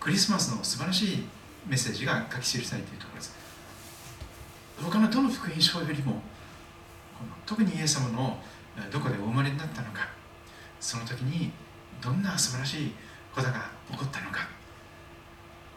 [0.00, 1.26] クリスマスの素晴らしい
[1.66, 3.36] メッセージが書き記されているところです。
[4.82, 6.22] 他のどの福音書よりも
[7.46, 8.42] 特にイエス様の
[8.90, 10.08] どこでお生まれになったのか。
[10.80, 11.52] その時に
[12.00, 12.92] どんな素晴らしい
[13.32, 14.48] ことが起こったのか。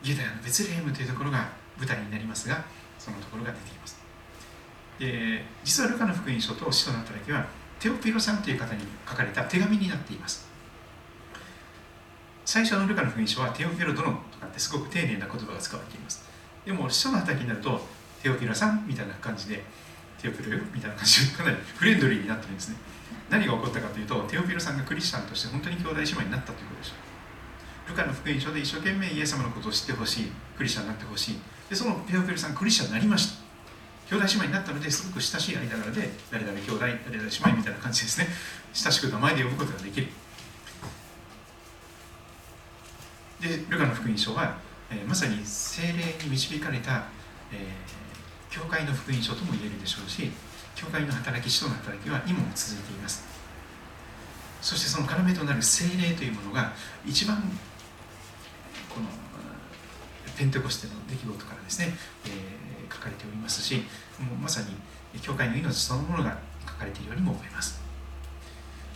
[0.05, 2.63] ユダヤのベツレヘムというところが舞台になりますが
[2.99, 3.97] そのところが出ています。
[4.99, 7.45] で実はルカの福音書と使徒の働きは
[7.79, 10.47] テオピロさんという方に書かれた手紙になっています。
[12.45, 16.23] 最初のルカの福音書はテオピロ殿とかってすごく丁寧な言葉が使われています。
[16.63, 17.81] でも使徒の働きになると
[18.21, 19.63] テオピロさんみたいな感じで
[20.21, 22.77] テオピロよみたいな感じでかなりフレンドリーになってるんですね。
[23.29, 27.04] 何が起こったかというとテオピロさんがクリスチャンとして本当に兄弟姉妹になったということでしょう。
[27.87, 31.39] ルカの福音書で一生懸命イエス様のことを知ってほしいクリスチャンになってほしい。
[31.69, 33.45] でそのテオピロさんクリスチャンになりました。
[34.09, 38.27] 兄弟姉妹になったのですごく親しい間柄で誰々兄弟誰々姉妹みたいな感じですね。
[38.73, 40.07] 親しく名前で呼ぶことができる。
[43.41, 44.57] でルカの福音書は、
[44.89, 47.05] えー、まさに精霊に導かれた、
[47.51, 50.31] えー、教会の福音書とも言えるでしょうし
[50.75, 53.23] 教会の働き使徒の働きは今も続いています。
[54.61, 56.73] そしてその要となる精霊というものが
[57.05, 57.43] 一番
[60.37, 61.93] ペンテコステの出来事からですね、
[62.25, 63.75] えー、書かれておりますし
[64.19, 64.75] もうまさに
[65.21, 67.81] 教会の命そのものが書かれているようにも思います。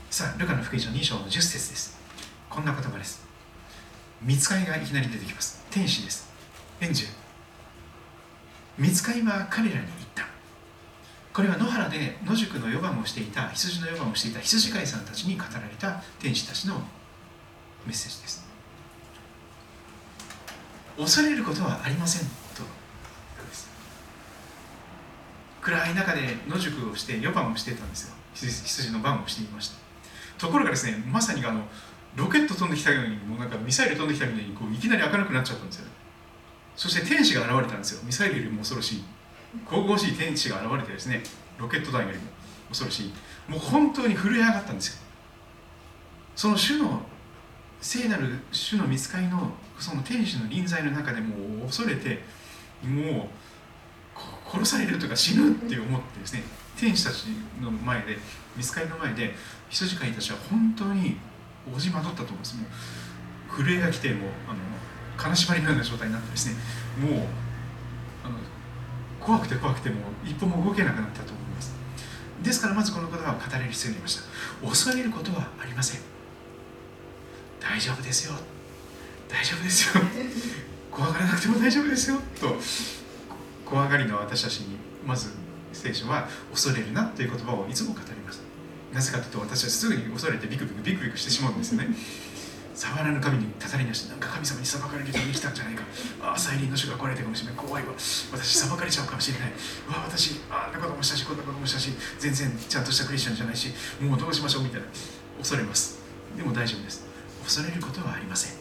[0.09, 1.97] さあルカの福音書2章の10節です。
[2.49, 3.25] こんな言葉です。
[4.21, 5.63] 見つかいがいきなり出てきます。
[5.71, 6.29] 天使です。
[6.81, 7.13] エンジェル。
[8.77, 10.25] 見つかいは彼らに言った。
[11.31, 16.75] これは野原で野宿の予番をしていた羊の予番をしていた羊飼いさんたちに語られた天使たちの
[17.85, 18.48] メッセージです。
[20.99, 22.63] 恐れることはありませんと。
[25.61, 28.13] 暗い中で野宿をして予番をしてたんですよ。
[28.33, 29.77] 羊の番をしていました。
[30.37, 31.63] ところがですねまさにあの
[32.15, 35.87] ロケット飛んできたようにもうなんかミサイル飛んできたみたいにこういきなり明るくなっちゃったんですよ。
[36.75, 38.01] そして天使が現れたんですよ。
[38.03, 39.03] ミサイルよりも恐ろしい。
[39.69, 41.23] 神々しい天使が現れてですね
[41.57, 42.23] ロケット弾よりも
[42.69, 43.13] 恐ろしい。
[43.47, 44.99] もう本当に震え上がったんですよ。
[46.35, 47.01] その主の
[47.81, 52.19] 聖なる主の見つかりのその天使の臨在の中でもう恐れて
[52.83, 56.43] もう殺されるとか死ぬって思ってですね
[56.77, 57.25] 天使たち
[57.61, 58.17] の前で
[58.57, 59.33] 見つかりの前で
[59.69, 61.17] 羊飼いたちは本当に
[61.73, 62.57] おじまとったと思うんです。
[62.57, 64.59] もう震えが来てもうあの
[65.17, 66.55] 金縛りのような状態になってですね
[67.01, 67.19] もう
[68.23, 68.35] あの
[69.19, 71.73] 怖くて怖くてもう一歩も動けなくなったと思います
[72.41, 76.18] ですからまずこの言葉を語れる必要がありました恐れることはありません
[77.59, 78.33] 大丈夫ですよ。
[79.27, 80.03] 大丈夫ですよ。
[80.91, 82.17] 怖がらなくても大丈夫ですよ。
[82.39, 82.55] と
[83.65, 85.29] 怖がりの私たちにまず
[85.71, 88.41] 聖書は恐れるなという言葉をいつも語ります。
[88.93, 91.89] なぜかというと私はすぐに恐れてビクビクビクビクしてしまうんですよね。
[92.73, 95.83] 触らぬ神にたたりなしなんか神様に裁かれる人に来たんじゃないか。
[96.21, 97.55] ああ再臨の主が来られてるかもしれない。
[97.55, 97.93] 怖いわ。
[97.93, 99.51] 私裁かれちゃうかもしれない。
[99.87, 103.69] うわ私あんなこともしたしこんなこともしたし全然ちゃんとしたクリスチャンじゃないし
[104.01, 104.87] もうどうしましょうみたいな。
[105.37, 105.99] 恐れます。
[106.35, 107.08] でも大丈夫です。
[107.49, 108.53] 恐れることはありません。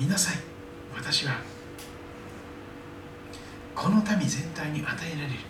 [0.00, 0.36] 見なさい。
[0.96, 1.34] 私は
[3.74, 5.40] この民全体に与えられる。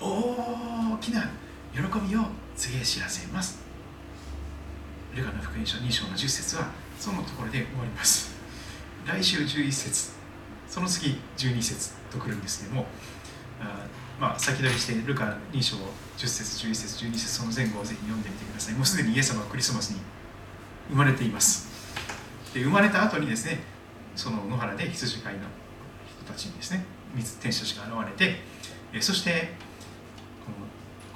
[0.00, 1.28] 大きな
[1.74, 2.24] 喜びを
[2.56, 3.62] 告げ知らせます。
[5.14, 8.34] ルカの福音書2章の10節はそのところで終わります。
[9.06, 10.12] 来週11節
[10.66, 12.86] その次12節とくるんですけども
[13.60, 13.86] あ
[14.18, 15.76] まあ、先取りしてルカ2章
[16.20, 18.74] 10節11節12節その前後をぜひ読んでみてください。
[18.74, 20.00] もうすでにイエス様はクリスマスに
[20.90, 21.66] 生まれています。
[22.52, 23.60] で生まれた後にですね
[24.14, 25.40] その野原で羊飼いの
[26.04, 26.84] 人たちにですね
[27.40, 28.36] 天使たちが現れて
[28.92, 29.54] えそして
[30.44, 30.58] この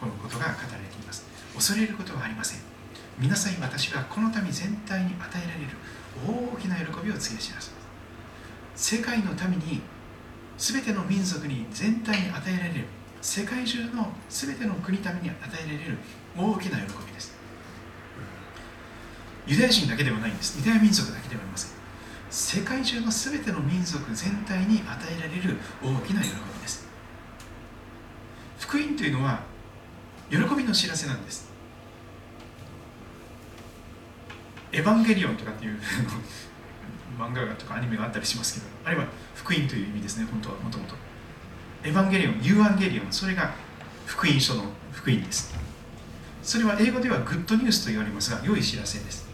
[0.01, 1.27] このことが語られています。
[1.55, 2.61] 恐れることはありません。
[3.19, 5.77] 見なさい私はこの民全体に与えられる
[6.27, 7.77] 大きな喜びを告げ知らせま
[8.75, 8.97] す。
[8.97, 9.83] 世界のために
[10.57, 12.87] 全ての民族に全体に与えられる
[13.25, 15.97] 世界中の全ての国民に与えられる
[16.37, 17.35] 大きな喜びです。
[19.47, 20.59] ユダヤ人だけではないんです。
[20.59, 21.71] ユダヤ民族だけではありません。
[22.29, 26.87] 世界中の全ての民族全体に与えられる大きな喜びです。
[28.59, 29.41] 福音というのは
[30.29, 31.51] 喜びの知らせなんです。
[34.71, 35.81] エヴァンゲリオンとかっていう
[37.19, 40.95] 漫画とかアニメがあったりしますけどあるいは福音という意味ですね本当はもともと
[41.85, 43.53] エヴァンゲリオンユーアンゲリオンそれが
[44.07, 45.55] 福音書の福音です。
[46.43, 49.29] それは英語では good news と言われますが良い知らせです。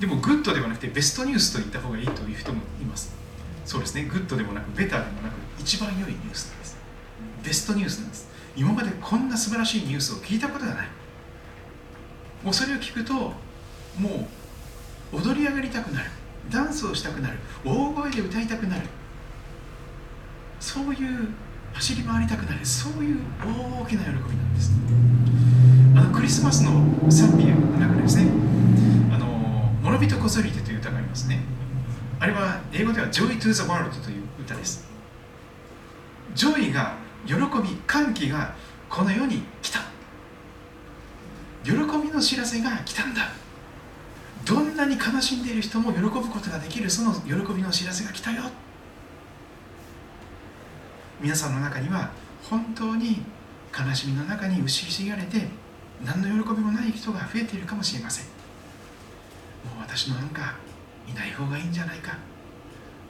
[0.00, 3.14] でも good ではなくて best news と言った方がいいという人もいます。
[3.64, 4.06] そうですね。
[4.06, 6.76] good でもなく better でもなく一番良いニュースです。
[7.44, 8.28] best news なんです。
[8.56, 10.88] 今までこんな素晴らしいニュースを聞いたことがない。
[12.42, 14.28] もうそれを聞くとも
[15.12, 16.10] う踊り上がりたくなる。
[16.50, 17.38] ダンスをしたくなる。
[17.64, 18.82] 大声で歌いたくなる。
[20.60, 21.28] そういう
[21.72, 23.20] 走り回りたくなるそういう
[23.82, 24.72] 大きな喜びなんです。
[25.96, 28.30] あのクリスマスの賛美の中でですね
[29.12, 31.42] 「あの諸人こぞりて」という歌がありますね。
[32.20, 34.86] あれは英語では「Joy to the World」という歌です
[36.34, 36.94] joy が
[37.26, 38.54] 喜び歓喜が
[38.90, 39.80] この世に来た
[41.64, 43.30] 喜びの知らせが来たんだ
[44.44, 48.42] どんなに悲しんでいる人も喜ぶことができるその喜びの知らせが来たよ
[51.20, 52.10] 皆さんの中には
[52.48, 53.22] 本当に
[53.78, 55.48] 悲しみの中に牛しがれて
[56.02, 58.24] 何の喜びもない人が増えているかもしれません。
[58.24, 58.30] も
[59.76, 60.56] う私のなんか
[61.06, 62.16] いない方がいいんじゃないか。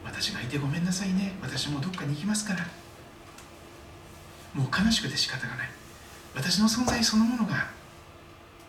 [0.04, 1.34] 私がいてごめんなさいね。
[1.40, 2.66] 私もどっかに行きますから。
[4.54, 5.68] もう悲しくて仕方がない。
[6.34, 7.68] 私の存在そのものが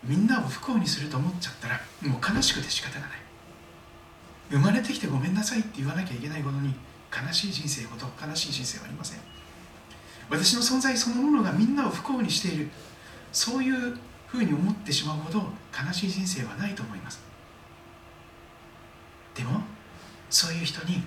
[0.04, 3.18] みんなを不幸にすると思っちゃったらもう悲しくて仕方がない。
[4.50, 6.74] 生まれてきてごめんなさいって言わなきゃいけないほどに
[7.10, 9.31] 悲しい人生ほど悲しい人生はありません。
[10.30, 12.70] 私の存在そのものがみんなを不幸にしている。
[13.32, 13.96] そういう
[14.26, 15.40] ふうに思ってしまうほど
[15.72, 17.20] 悲しい人生はないと思います。
[19.34, 19.60] でも
[20.28, 21.02] そういう人に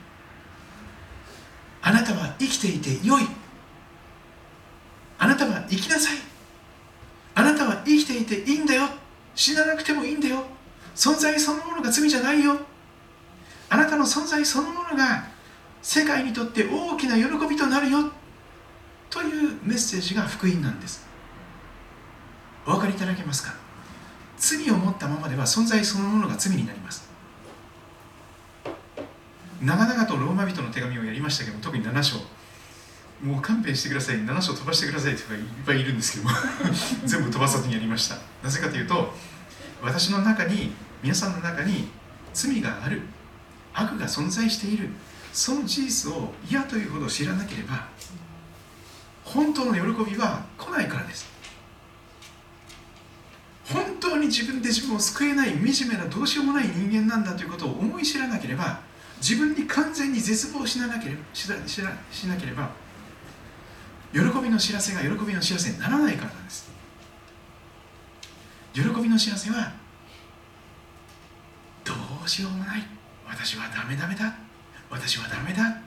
[1.82, 3.24] あなたは生きていて良い。
[5.18, 6.18] あなたは生きなさい。
[7.36, 8.90] あなたは生きていていいんだよ。
[9.36, 10.44] 死ななくてもいいんだよ。
[10.96, 12.58] 存在そのものが罪じゃないよ。
[13.70, 15.28] あなたの存在そのものが
[15.82, 18.12] 世界にとって大きな喜びとなるよ。
[19.16, 21.08] というメッセージが福音なんです。
[22.68, 23.56] お分かりいただけますか？
[24.38, 27.08] 罪を持ったままでは存在そのものが罪になります。
[29.62, 32.18] 長々とローマ人の手紙をやりましたけど特に7章。
[33.24, 34.18] もう勘弁してください。
[34.18, 36.32] 7章飛ばしてくださいとかいっぱいいるんですけども。
[37.08, 38.18] 全部飛ばさずにやりました。
[38.44, 39.16] なぜかというと
[39.82, 41.88] 私の中に皆さんの中に
[42.34, 43.02] 罪がある。
[43.74, 44.90] 悪が存在している。
[45.32, 47.88] その事実を嫌というほど知らなければ
[49.26, 51.28] 本当の喜びは来ないからです。
[53.74, 58.80] 本当に自分で自分を救えない惨めなどうしようもない人間なんだということを思い知らなければ
[59.18, 61.48] 自分に完全に絶望しなければし
[62.28, 62.70] なければ
[64.14, 66.70] 喜びの知らせが喜びの知らせにならないからなんです。
[68.74, 69.74] 喜びの知らせは
[71.84, 72.84] どうしようもない。
[73.28, 74.36] 私はダメダメだ。
[74.90, 75.85] 私はダメだ。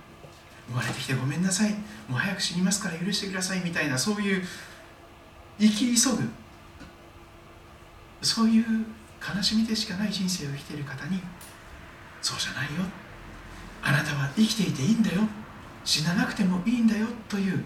[0.69, 1.73] 生まれてきてごめんなさい。
[1.73, 1.79] も
[2.11, 3.61] う早く死にますから許してください。
[3.64, 4.43] みたいなそういう
[5.59, 6.29] 生き急ぐ。
[8.23, 8.64] そういう
[9.21, 11.21] 悲しみでしかない人生を生きている方に
[12.21, 12.83] そうじゃないよ。
[13.83, 15.23] あなたは生きていていいんだよ。
[15.85, 17.07] 死ななくてもいいんだよ。
[17.29, 17.64] という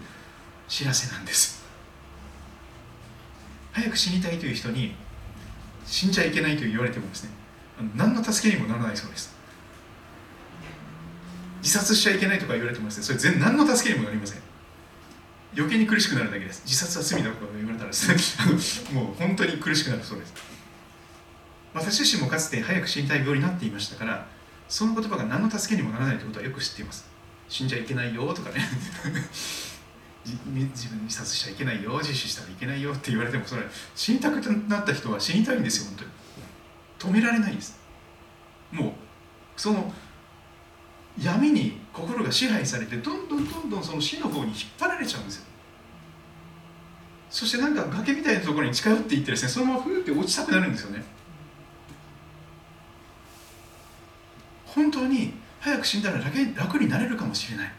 [0.67, 1.63] 知らせなんです。
[3.73, 4.95] 早く死にたいという人に
[5.85, 7.31] 死んじゃいけないと言われてもですね
[7.95, 9.32] 何の助けにもならないそうです。
[11.63, 14.41] 自殺しちゃいけないとか言われてもですねそれ全何の助けにもなりません。
[15.55, 16.61] 余計に苦しくなるだけです。
[16.65, 18.09] 自殺は罪だとか言われたらです
[18.93, 20.33] ねもう本当に苦しくなるそうです。
[21.73, 24.27] 私自身もかつて早く死にたい病になっていましたから
[24.67, 27.09] その言葉が何の助けにもならないということはよく知っています。
[27.47, 28.55] 死んじゃいけないよとかね。
[30.25, 31.97] 自分に自殺しちゃいけないよ。
[31.99, 33.63] 自死したらいけないよって言われてもそれ
[33.95, 34.35] 死にたく
[34.67, 36.05] なった人は死にたいんですよ本
[36.99, 37.13] 当に。
[37.13, 37.77] 止められないんです。
[38.71, 38.93] もう
[39.55, 39.93] その
[41.21, 45.45] 闇に心が支配されてどんどんどんどんその死の方に引っ張られちゃうんですよ。
[47.29, 51.03] そしてなんか崖みたいなところに近寄っていってですねそのままふーって落ちたくなるんですよね。
[54.65, 57.71] 本当に早く死んだら楽楽になれるかもしれない。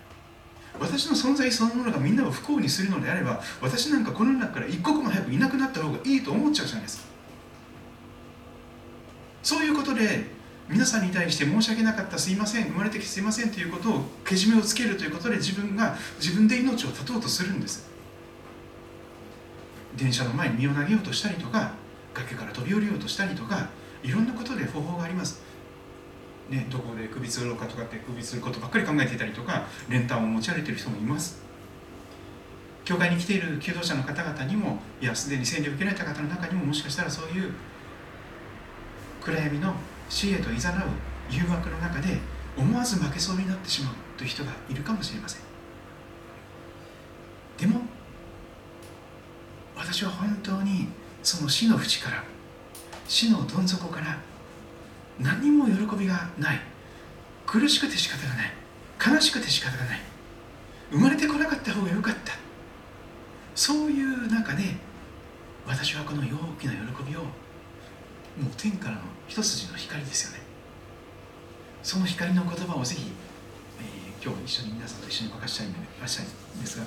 [0.79, 7.05] 私の存在そのものがみんなを不幸にするのであれば私なんかこの中から一刻も早くいなくなった方がいいと思っちゃうじゃないですか。
[9.43, 10.33] そういうことで
[10.69, 17.87] 皆さんに対して申し訳なかったすいません生まれてきてすいませんということをけじめをつけるということで自分が自分で命を絶とうとするんです。
[19.97, 21.73] 電車の前に身を投げようとしたりとか
[22.15, 23.69] 崖から飛び降りようとしたりとか
[24.03, 25.43] いろんなことで方法があります。
[26.49, 31.43] ね、どこで首つろうかとかって首つることばっかり考えていたりとか練炭を持ち歩いてる人もいます。
[32.85, 37.53] 教会に来ている求道者の方々にもいやすでに洗礼を受けられた方の中にももしかしたらそういう
[39.23, 39.75] 暗闇の
[40.15, 40.87] 死へといざなう
[41.29, 42.19] 誘惑の中で
[42.57, 45.43] 思わず負けそうになってしまうという人がいるかもしれません。
[47.59, 47.81] でも
[49.77, 50.87] 私は本当に
[51.25, 52.23] その死の淵から
[53.09, 54.17] 死のどん底から
[55.19, 56.61] 何も喜びがない。
[57.45, 58.53] 苦しくて仕方がない。
[59.17, 60.01] 悲しくて仕方がない。
[60.93, 62.35] 生まれてこなかった方が良かった。
[63.57, 64.77] そういう中で
[65.67, 66.27] 私はこの大
[66.61, 67.31] きな喜びをもう
[68.57, 70.45] 天からの一筋の光ですよね。
[71.83, 73.13] その光の言葉をぜひ、
[73.81, 76.85] えー、今日一緒に皆さんと一緒に任したいしたいんですが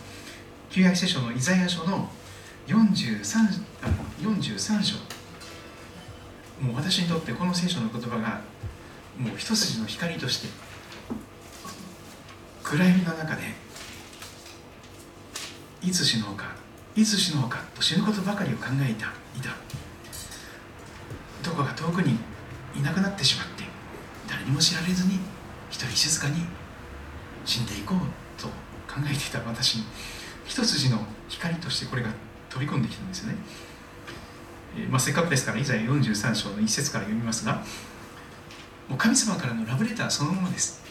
[0.70, 2.10] 旧約聖書のイザヤ書の
[2.68, 3.88] 43, あ
[4.20, 4.96] 43章。
[6.62, 8.42] もう私にとってこの聖書の言葉が
[9.18, 10.48] もう一筋の光として
[12.64, 13.44] 暗闇の中で
[15.84, 16.56] いつ死のうか
[16.96, 19.52] いつ死のうかと死ぬことばかりを考えたいた。
[21.48, 22.18] どこか遠くに
[22.76, 23.64] いなくなってしまって
[24.30, 25.20] 誰にも知られずに
[25.70, 26.46] 一人静かに
[27.46, 28.48] 死んでいこうと
[28.88, 29.84] 考えていた私に
[30.46, 32.10] 一筋の光としてこれが
[32.50, 33.38] 飛び込んできたんですよね
[34.78, 37.64] えまあ、せっかくですから、以前43章の一節から読みますが、
[38.88, 40.84] もう神様からのラブレターそのものです。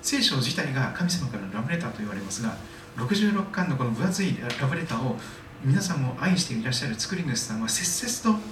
[0.00, 2.56] 聖書自体が神様からのラブレターと言われますが、
[2.96, 5.16] 66巻のこの分厚いラブレターを
[5.62, 8.42] 皆さんも愛していらっしゃる作り主さんは切々と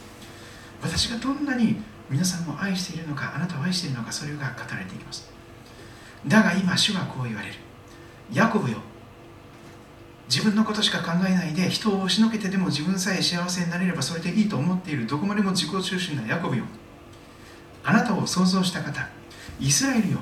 [0.84, 1.76] 私がどんなに
[2.10, 5.28] 皆さんを愛しているのか、あなたを愛しているのか、それが語られていきます。
[6.28, 7.54] だが今、主はこう言われる。
[8.32, 8.78] ヤコブよ、
[10.28, 16.64] 自分のことしか考えないで人を押しのけてでも自分さえ幸せになれればそれでいいと思っているどこまでも自己中心なヤコブよ
[17.84, 19.06] あなたを創造した方
[19.60, 20.18] イスラエルよ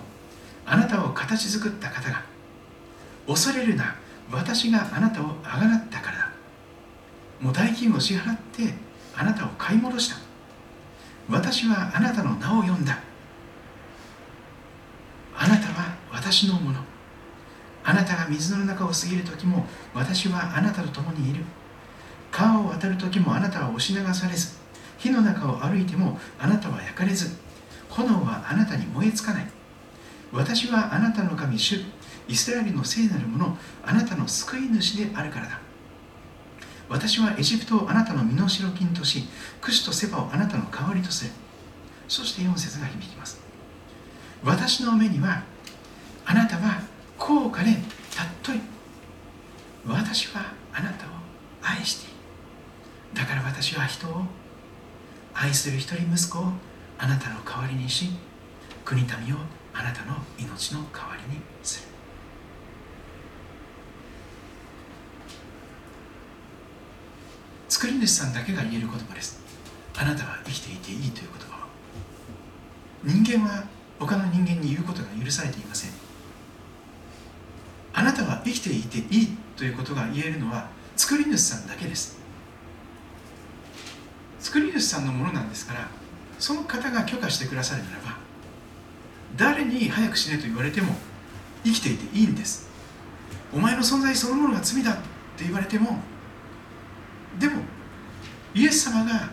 [0.66, 2.24] あなたを形作った方が
[3.28, 3.94] 恐れるな
[4.30, 6.32] 私があなたをあがなったからだ
[7.40, 8.74] もう代金を支払って
[9.16, 10.16] あなたを買い戻した
[11.28, 12.98] 私はあなたの名を呼んだ。
[15.36, 16.80] あなたは私のもの。
[17.84, 21.44] あなたが水の中を過ぎる時も私はあなたと共にいる。
[22.30, 24.56] 川を渡る時もあなたは押し流されず。
[24.98, 27.36] 火の中を歩いてもあなたは焼かれず。
[27.88, 29.46] 炎はあなたに燃えつかない。
[30.32, 31.80] 私はあなたの神主
[32.28, 35.60] イスラエルの聖なる者あなたの救い主であるからだ。
[36.92, 39.24] 私はエジプトをあなたの身代金とし
[39.62, 41.30] クシとセバをあなたの代わりとする
[42.06, 43.40] そして4節が響きます。
[44.44, 45.42] 私の目には
[46.26, 46.82] あなたは
[47.16, 47.70] 高価で
[48.10, 48.60] 尊い。
[49.86, 51.08] 私はあなたを
[51.62, 52.16] 愛している。
[53.14, 54.24] だから私は人を
[55.32, 56.52] 愛する一人息子を
[56.98, 58.10] あなたの代わりにし
[58.84, 59.38] 国民を
[59.72, 61.91] あなたの命の代わりにする。
[67.72, 69.40] 作り主さんだけが言える言葉です。
[69.96, 71.66] あなたは生きていていいという言葉は
[73.02, 73.64] 人間は
[73.98, 75.90] 他の人間に言うことが許されていません。
[77.94, 82.18] あなたは生きていていいということが言えるのは作り主さんだけです。
[84.38, 85.88] 作り主さんのものなんですから
[86.38, 88.18] その方が許可してくださるならば
[89.38, 90.94] 誰に早く死ねと言われても
[91.64, 92.68] 生きていていいんです。
[93.50, 94.96] お前の存在そのものが罪だっ
[95.38, 96.11] て言われても
[97.38, 97.62] でも
[98.54, 99.30] イエス様が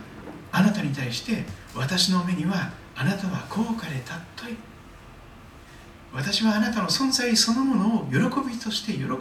[0.52, 1.44] あなたに対して
[1.76, 4.58] 私の目にはあなたは高価で尊い
[6.14, 9.18] 私はあなたの存在そのものを喜びとして喜ぶ。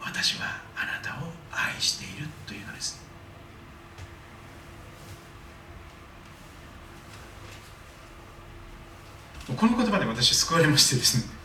[0.00, 3.00] 私はあなたを愛しているというのです。
[9.56, 11.39] この言葉で私救われましてですね。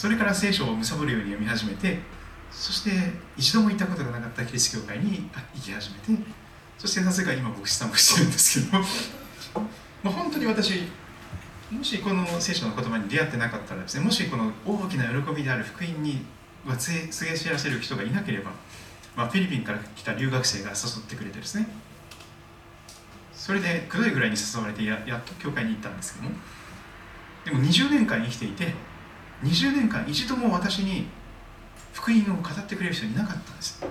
[0.00, 1.98] それから聖書を貪るように読み始めて
[2.50, 2.90] そして
[3.36, 6.22] 一度も行ったことがなかったキリスト教会に行き始めて
[6.78, 8.78] そしてなぜか今牧師さんもしてるんですけど。
[10.02, 10.88] もう本当に私
[11.70, 16.24] もしこの聖書の言葉に出会ってなかったらですねもしこの大きな喜びである福音に
[16.64, 18.52] 告げ知らせる人がいなければ、
[19.14, 21.68] まあ、フィリピンから来た留学生が誘ってくれてですね。
[23.34, 26.34] それでくどいぐらいに誘われてややっと教会に行ったんですけども。
[27.44, 28.72] でも20年間生きていて
[29.42, 31.06] 20年間一度も私に
[31.92, 33.82] 福音を語ってくれる人いなかったんです。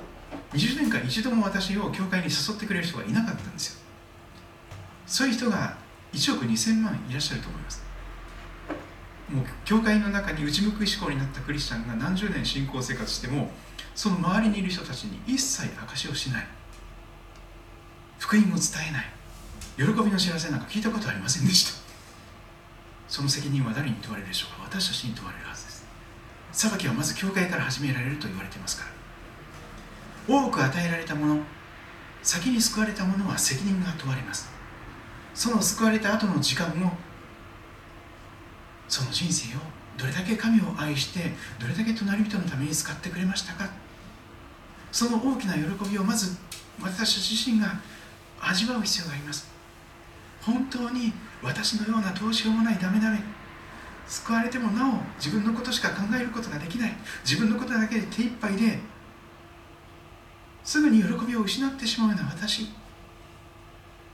[0.53, 3.79] 20年間一度も私を教会に誘ってくれる人がいなかったんですよ。
[5.05, 5.75] そういう人が
[6.13, 7.83] 1億2000万いらっしゃると思います。
[9.29, 13.51] もう教会の中に内向く思考になったクリスチャンが何十年信仰生活しても
[13.93, 16.47] その周りにいる人たちに一切証しをしない。
[18.17, 19.05] 福音を伝えない。
[19.77, 21.78] 喜びの知らせなんか聞いたことありませんでした。
[23.09, 24.63] その責任は誰に問われるでしょうか？
[24.63, 25.83] 私たちに問われるはずです。
[26.51, 28.85] 裁きはまず教会から始められると言われていますか
[30.27, 30.35] ら。
[30.35, 31.41] 多く与えられたもの
[32.21, 34.47] 先に救われたものは責任が問われます。
[35.33, 36.91] その救われた後の時間を
[38.87, 39.59] その人生を
[39.97, 43.69] どれだけ神を愛してどれだけ隣人のために使ってくれましたか？
[44.91, 46.37] その大きな喜びをまず
[46.81, 47.79] 私たち自身が
[48.39, 49.49] 味わう必要があります。
[50.41, 51.11] 本当に
[51.41, 53.19] 私のようなどうしようもないダメダメ。
[54.07, 56.95] 救われてもなお自分のことしか考えることができない。
[57.23, 58.79] 自分のことだけで手一杯で
[60.63, 62.69] すぐに喜びを失ってしまうような私。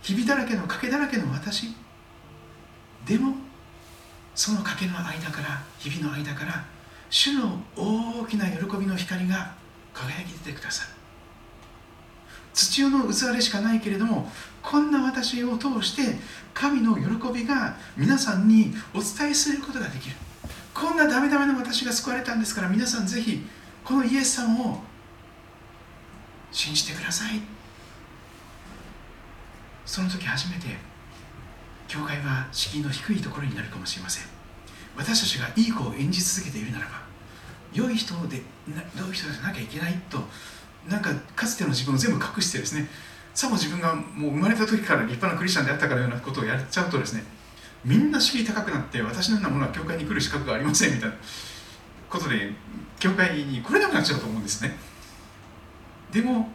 [0.01, 1.73] 日々だらけの賭けだらけの私。
[3.05, 3.35] でも
[4.35, 6.65] その賭けの間から日々の間から
[7.09, 9.53] 主の大きな喜びの光が
[9.93, 10.89] 輝き出てくださる。
[12.53, 14.31] 土の器でしかないけれども
[14.65, 16.17] こんな私を通して
[16.53, 20.15] 神の喜びが皆さんにお伝えすることができる。
[20.73, 23.45] こんなダメダメな私が救われたんですから皆さんぜひ
[23.83, 24.79] このイエス様を
[26.51, 27.39] 信じてください。
[29.85, 30.65] その時初めて
[31.87, 34.23] 教会は敷居の低いところになるかもしれません。
[34.97, 37.03] 私たちがいい子を演じ続けているならば
[37.71, 38.41] 良い人で
[38.97, 40.19] 良い人じゃなきゃいけないと
[40.87, 42.89] なんかかつての自分を全部隠してですね
[43.35, 47.23] さも自分がもう生まれた時から立派なクリスチャンであったかのようなことをやっちゃうとですね
[47.83, 51.15] みんな敷居高くなって私のようなものは教会に来る資格がありませんみたいな
[52.09, 52.51] ことで
[52.97, 54.77] 教会に来れなくなっちゃうと思うんですね。
[56.11, 56.47] でも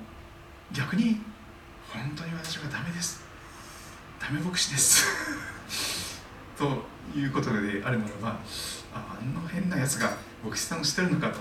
[0.72, 1.20] 逆に
[1.92, 3.22] 本当に私はダメです。
[4.18, 5.04] ダメ牧師です。
[6.56, 8.38] ということであるならば
[8.94, 11.40] ああの変なやつが牧師さんをしてるのかと。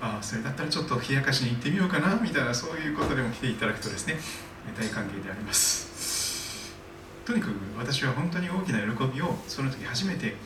[0.00, 4.18] あそれだったらちょっと冷やかしに行ってみようかなみたいなそういうことでも来ていただくとですね
[4.72, 6.74] 大歓迎であります。
[7.24, 10.36] とにかく私は本当に大きな喜びをその時初めて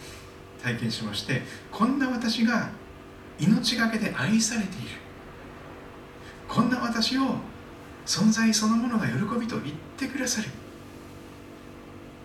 [0.63, 1.43] 体験しまして
[1.73, 2.71] こんな私が
[3.41, 4.89] 命がけで愛されている。
[6.49, 7.37] こんな私を
[8.07, 10.49] 存在そのものが喜びと言ってくださる。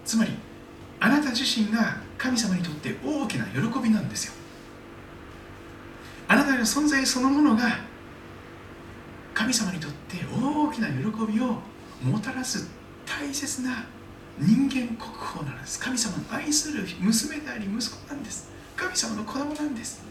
[0.06, 0.32] つまり
[1.00, 4.34] あなた自身が神様にとって大きな喜びなんですよ。
[6.28, 7.80] あなたの存在そのものが
[9.34, 11.58] 神様にとって大きな喜びを
[12.04, 12.70] もたらす
[13.06, 13.86] 大切な
[14.38, 15.80] 人間国宝なんです。
[15.80, 18.50] 神様の愛する娘であり息子なんです。
[18.76, 20.04] 神様の子供なんです。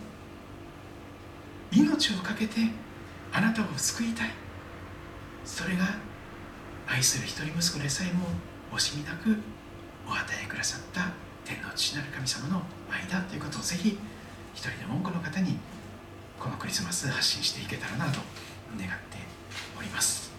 [1.73, 2.61] 命を懸けて
[3.33, 4.31] あなたを救いたい。
[5.45, 5.97] それが
[6.87, 8.27] 愛する一人息子でさえも
[8.73, 9.37] 惜しみなく
[10.07, 11.11] お与えくださった
[11.45, 13.99] 天の父なる神様の愛だということをぜひ
[14.55, 15.59] 一人でも多くの方に
[16.39, 18.21] このクリスマス発信していけたらなと
[18.79, 19.19] 願って
[19.79, 20.32] おります。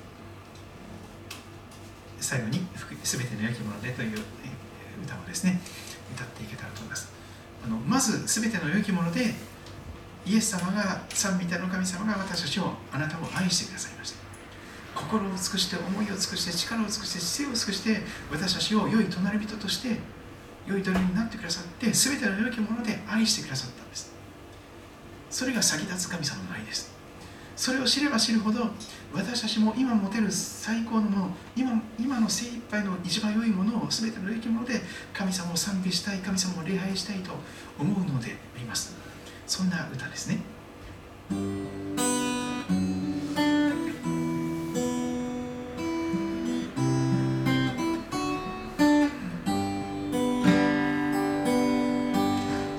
[2.24, 2.66] 最後に
[3.04, 4.20] 「すべての良きもので」という
[5.04, 5.60] 歌をですね
[6.16, 7.10] 歌っていけたらと思います。
[7.66, 9.34] あのまずすべての良きもので
[10.26, 14.24] イエス様が三位一体の神様が私たちをあなたを愛してくださいました。
[14.96, 18.02] 心を尽くして思いを尽くして力を尽くして知性を尽くして
[18.32, 20.00] 私たちを良い隣人として
[20.68, 24.14] 良い隣になってくださって全ての良きもので愛してくださったんです。
[25.30, 26.92] それが先立つ神様の愛です。
[27.56, 28.72] それを知れば知るほど
[29.14, 34.82] 私たちも今持てる最高のもの今今の精一杯の一番良いものを全ての良きもので
[35.14, 37.32] 神様を賛美したい神様を礼拝したいと
[37.80, 38.96] 思うのであります。
[39.46, 40.40] そんな歌ですね。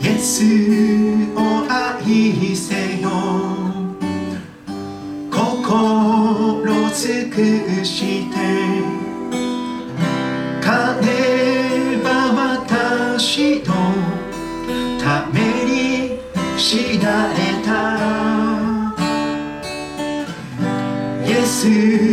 [0.00, 0.42] イエス
[1.36, 3.53] を愛せよ。
[6.94, 8.36] 尽くして。
[10.62, 12.08] 金は
[12.62, 13.74] 私の
[15.02, 16.20] ために
[16.56, 17.74] 死なれた。
[21.26, 22.03] イエス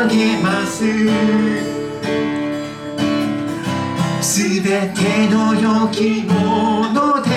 [0.00, 0.78] 捧げます。
[4.22, 7.30] すべての良きもので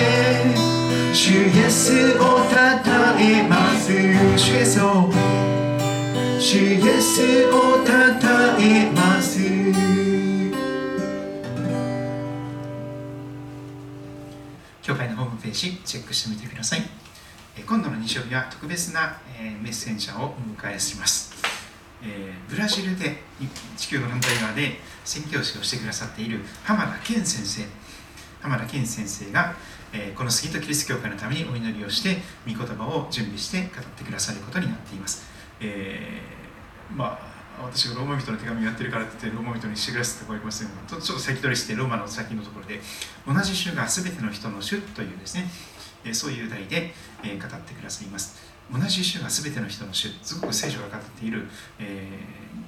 [1.12, 3.92] 主イエスをたたえます。
[4.38, 5.10] 主イエスを
[6.40, 9.40] 主イエスをたたえます。
[14.80, 16.82] 教会のホームページチェックしてみてください。
[17.66, 19.18] 今度の日曜日は特別な、
[19.62, 21.33] メッセンジャーをお迎えします、
[22.04, 23.22] えーブラジルで
[23.76, 27.64] 地球の反対側で宣教師をしてくださっている浜田健先生。
[28.40, 29.54] 浜田健先生が、
[29.92, 35.24] えーこの杉戸キリスト教会のためにお祈りをして御言葉を準備して語ってくださることになっています、
[35.60, 42.80] えーまあ私がローマ人の手紙をやってるからって言ってローマ人にしてくださったところありますけどちょっと先取りしてローマの先のところで
[43.26, 45.48] 同じ種が全ての人の種というですね
[46.12, 48.43] そういう題で、語ってくださいます。
[48.72, 51.46] 同じ種が全ての人の種すごく聖書が語っている、
[51.78, 52.64] えー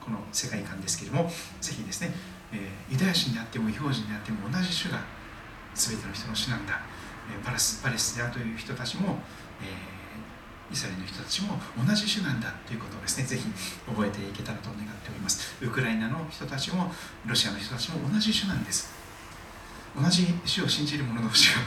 [0.00, 1.30] この世界観ですけれども
[1.60, 2.14] ぜひですね、
[2.50, 5.00] えーユダヤ人であっても異邦人であっても同じ種が
[5.74, 6.80] 全ての人の種なんだ、
[7.30, 9.18] えーパラスパレスであるという人たちも、
[9.60, 9.98] えー
[10.72, 13.44] イスラエルの人たちも同じ種なんだということをですねぜひ
[13.88, 15.56] 覚えていけたらと願っております。
[15.64, 16.92] ウクライナの人たちも
[17.24, 18.92] ロシアの人たちも同じ種なんです。
[19.98, 21.60] 同じ種を信じる者同士が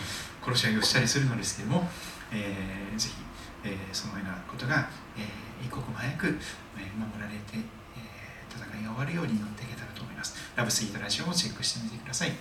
[0.45, 1.89] 殺し合いをしたりするのですけれども、
[2.31, 3.15] えーぜひ、
[3.63, 5.25] えそのようなことが、え
[5.63, 6.37] 一刻も早く、
[6.77, 8.01] え守られて、え
[8.49, 10.35] 戦いが終わるように祈っていけたらと思います。
[10.55, 12.31] ラブスイートラジオをチェックしてみてください。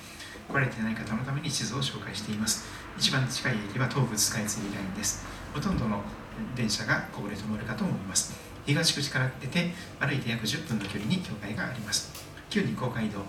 [0.48, 2.66] 来られていない方のために地図を紹介しています。
[2.98, 5.24] 一番近い駅は東武スカイツリーラインです。
[5.54, 6.02] ほとんどの
[6.56, 8.34] 電車がここで止まるかと思います。
[8.66, 12.10] 東口から出て歩いて約10分の距離に教会があります。
[12.48, 13.20] 旧日光街道、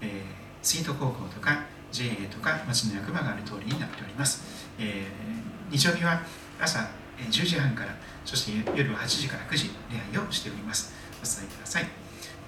[0.00, 1.62] えースイート高校とか
[1.92, 4.42] JA とか町の役場がある通りになっております、
[4.78, 6.20] えー日曜日は
[6.60, 6.88] 朝
[7.18, 10.92] 10時半からそして夜は8時から9時出会いをしております。
[11.22, 11.86] お伝えください、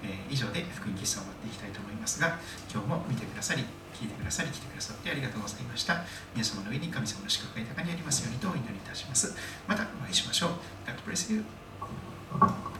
[0.03, 2.37] えー以上で福音喫茶を終わっていきたいと思いますが
[2.71, 3.63] 今日も見てくださり
[3.93, 6.03] 聞いてくださり来てくださってありがとうございました。
[6.33, 9.33] 皆様の上に神様の祝福が豊かにありますようにとお祈りいたします。
[9.67, 10.49] またお会いしましょう。
[10.85, 12.76] God bless you.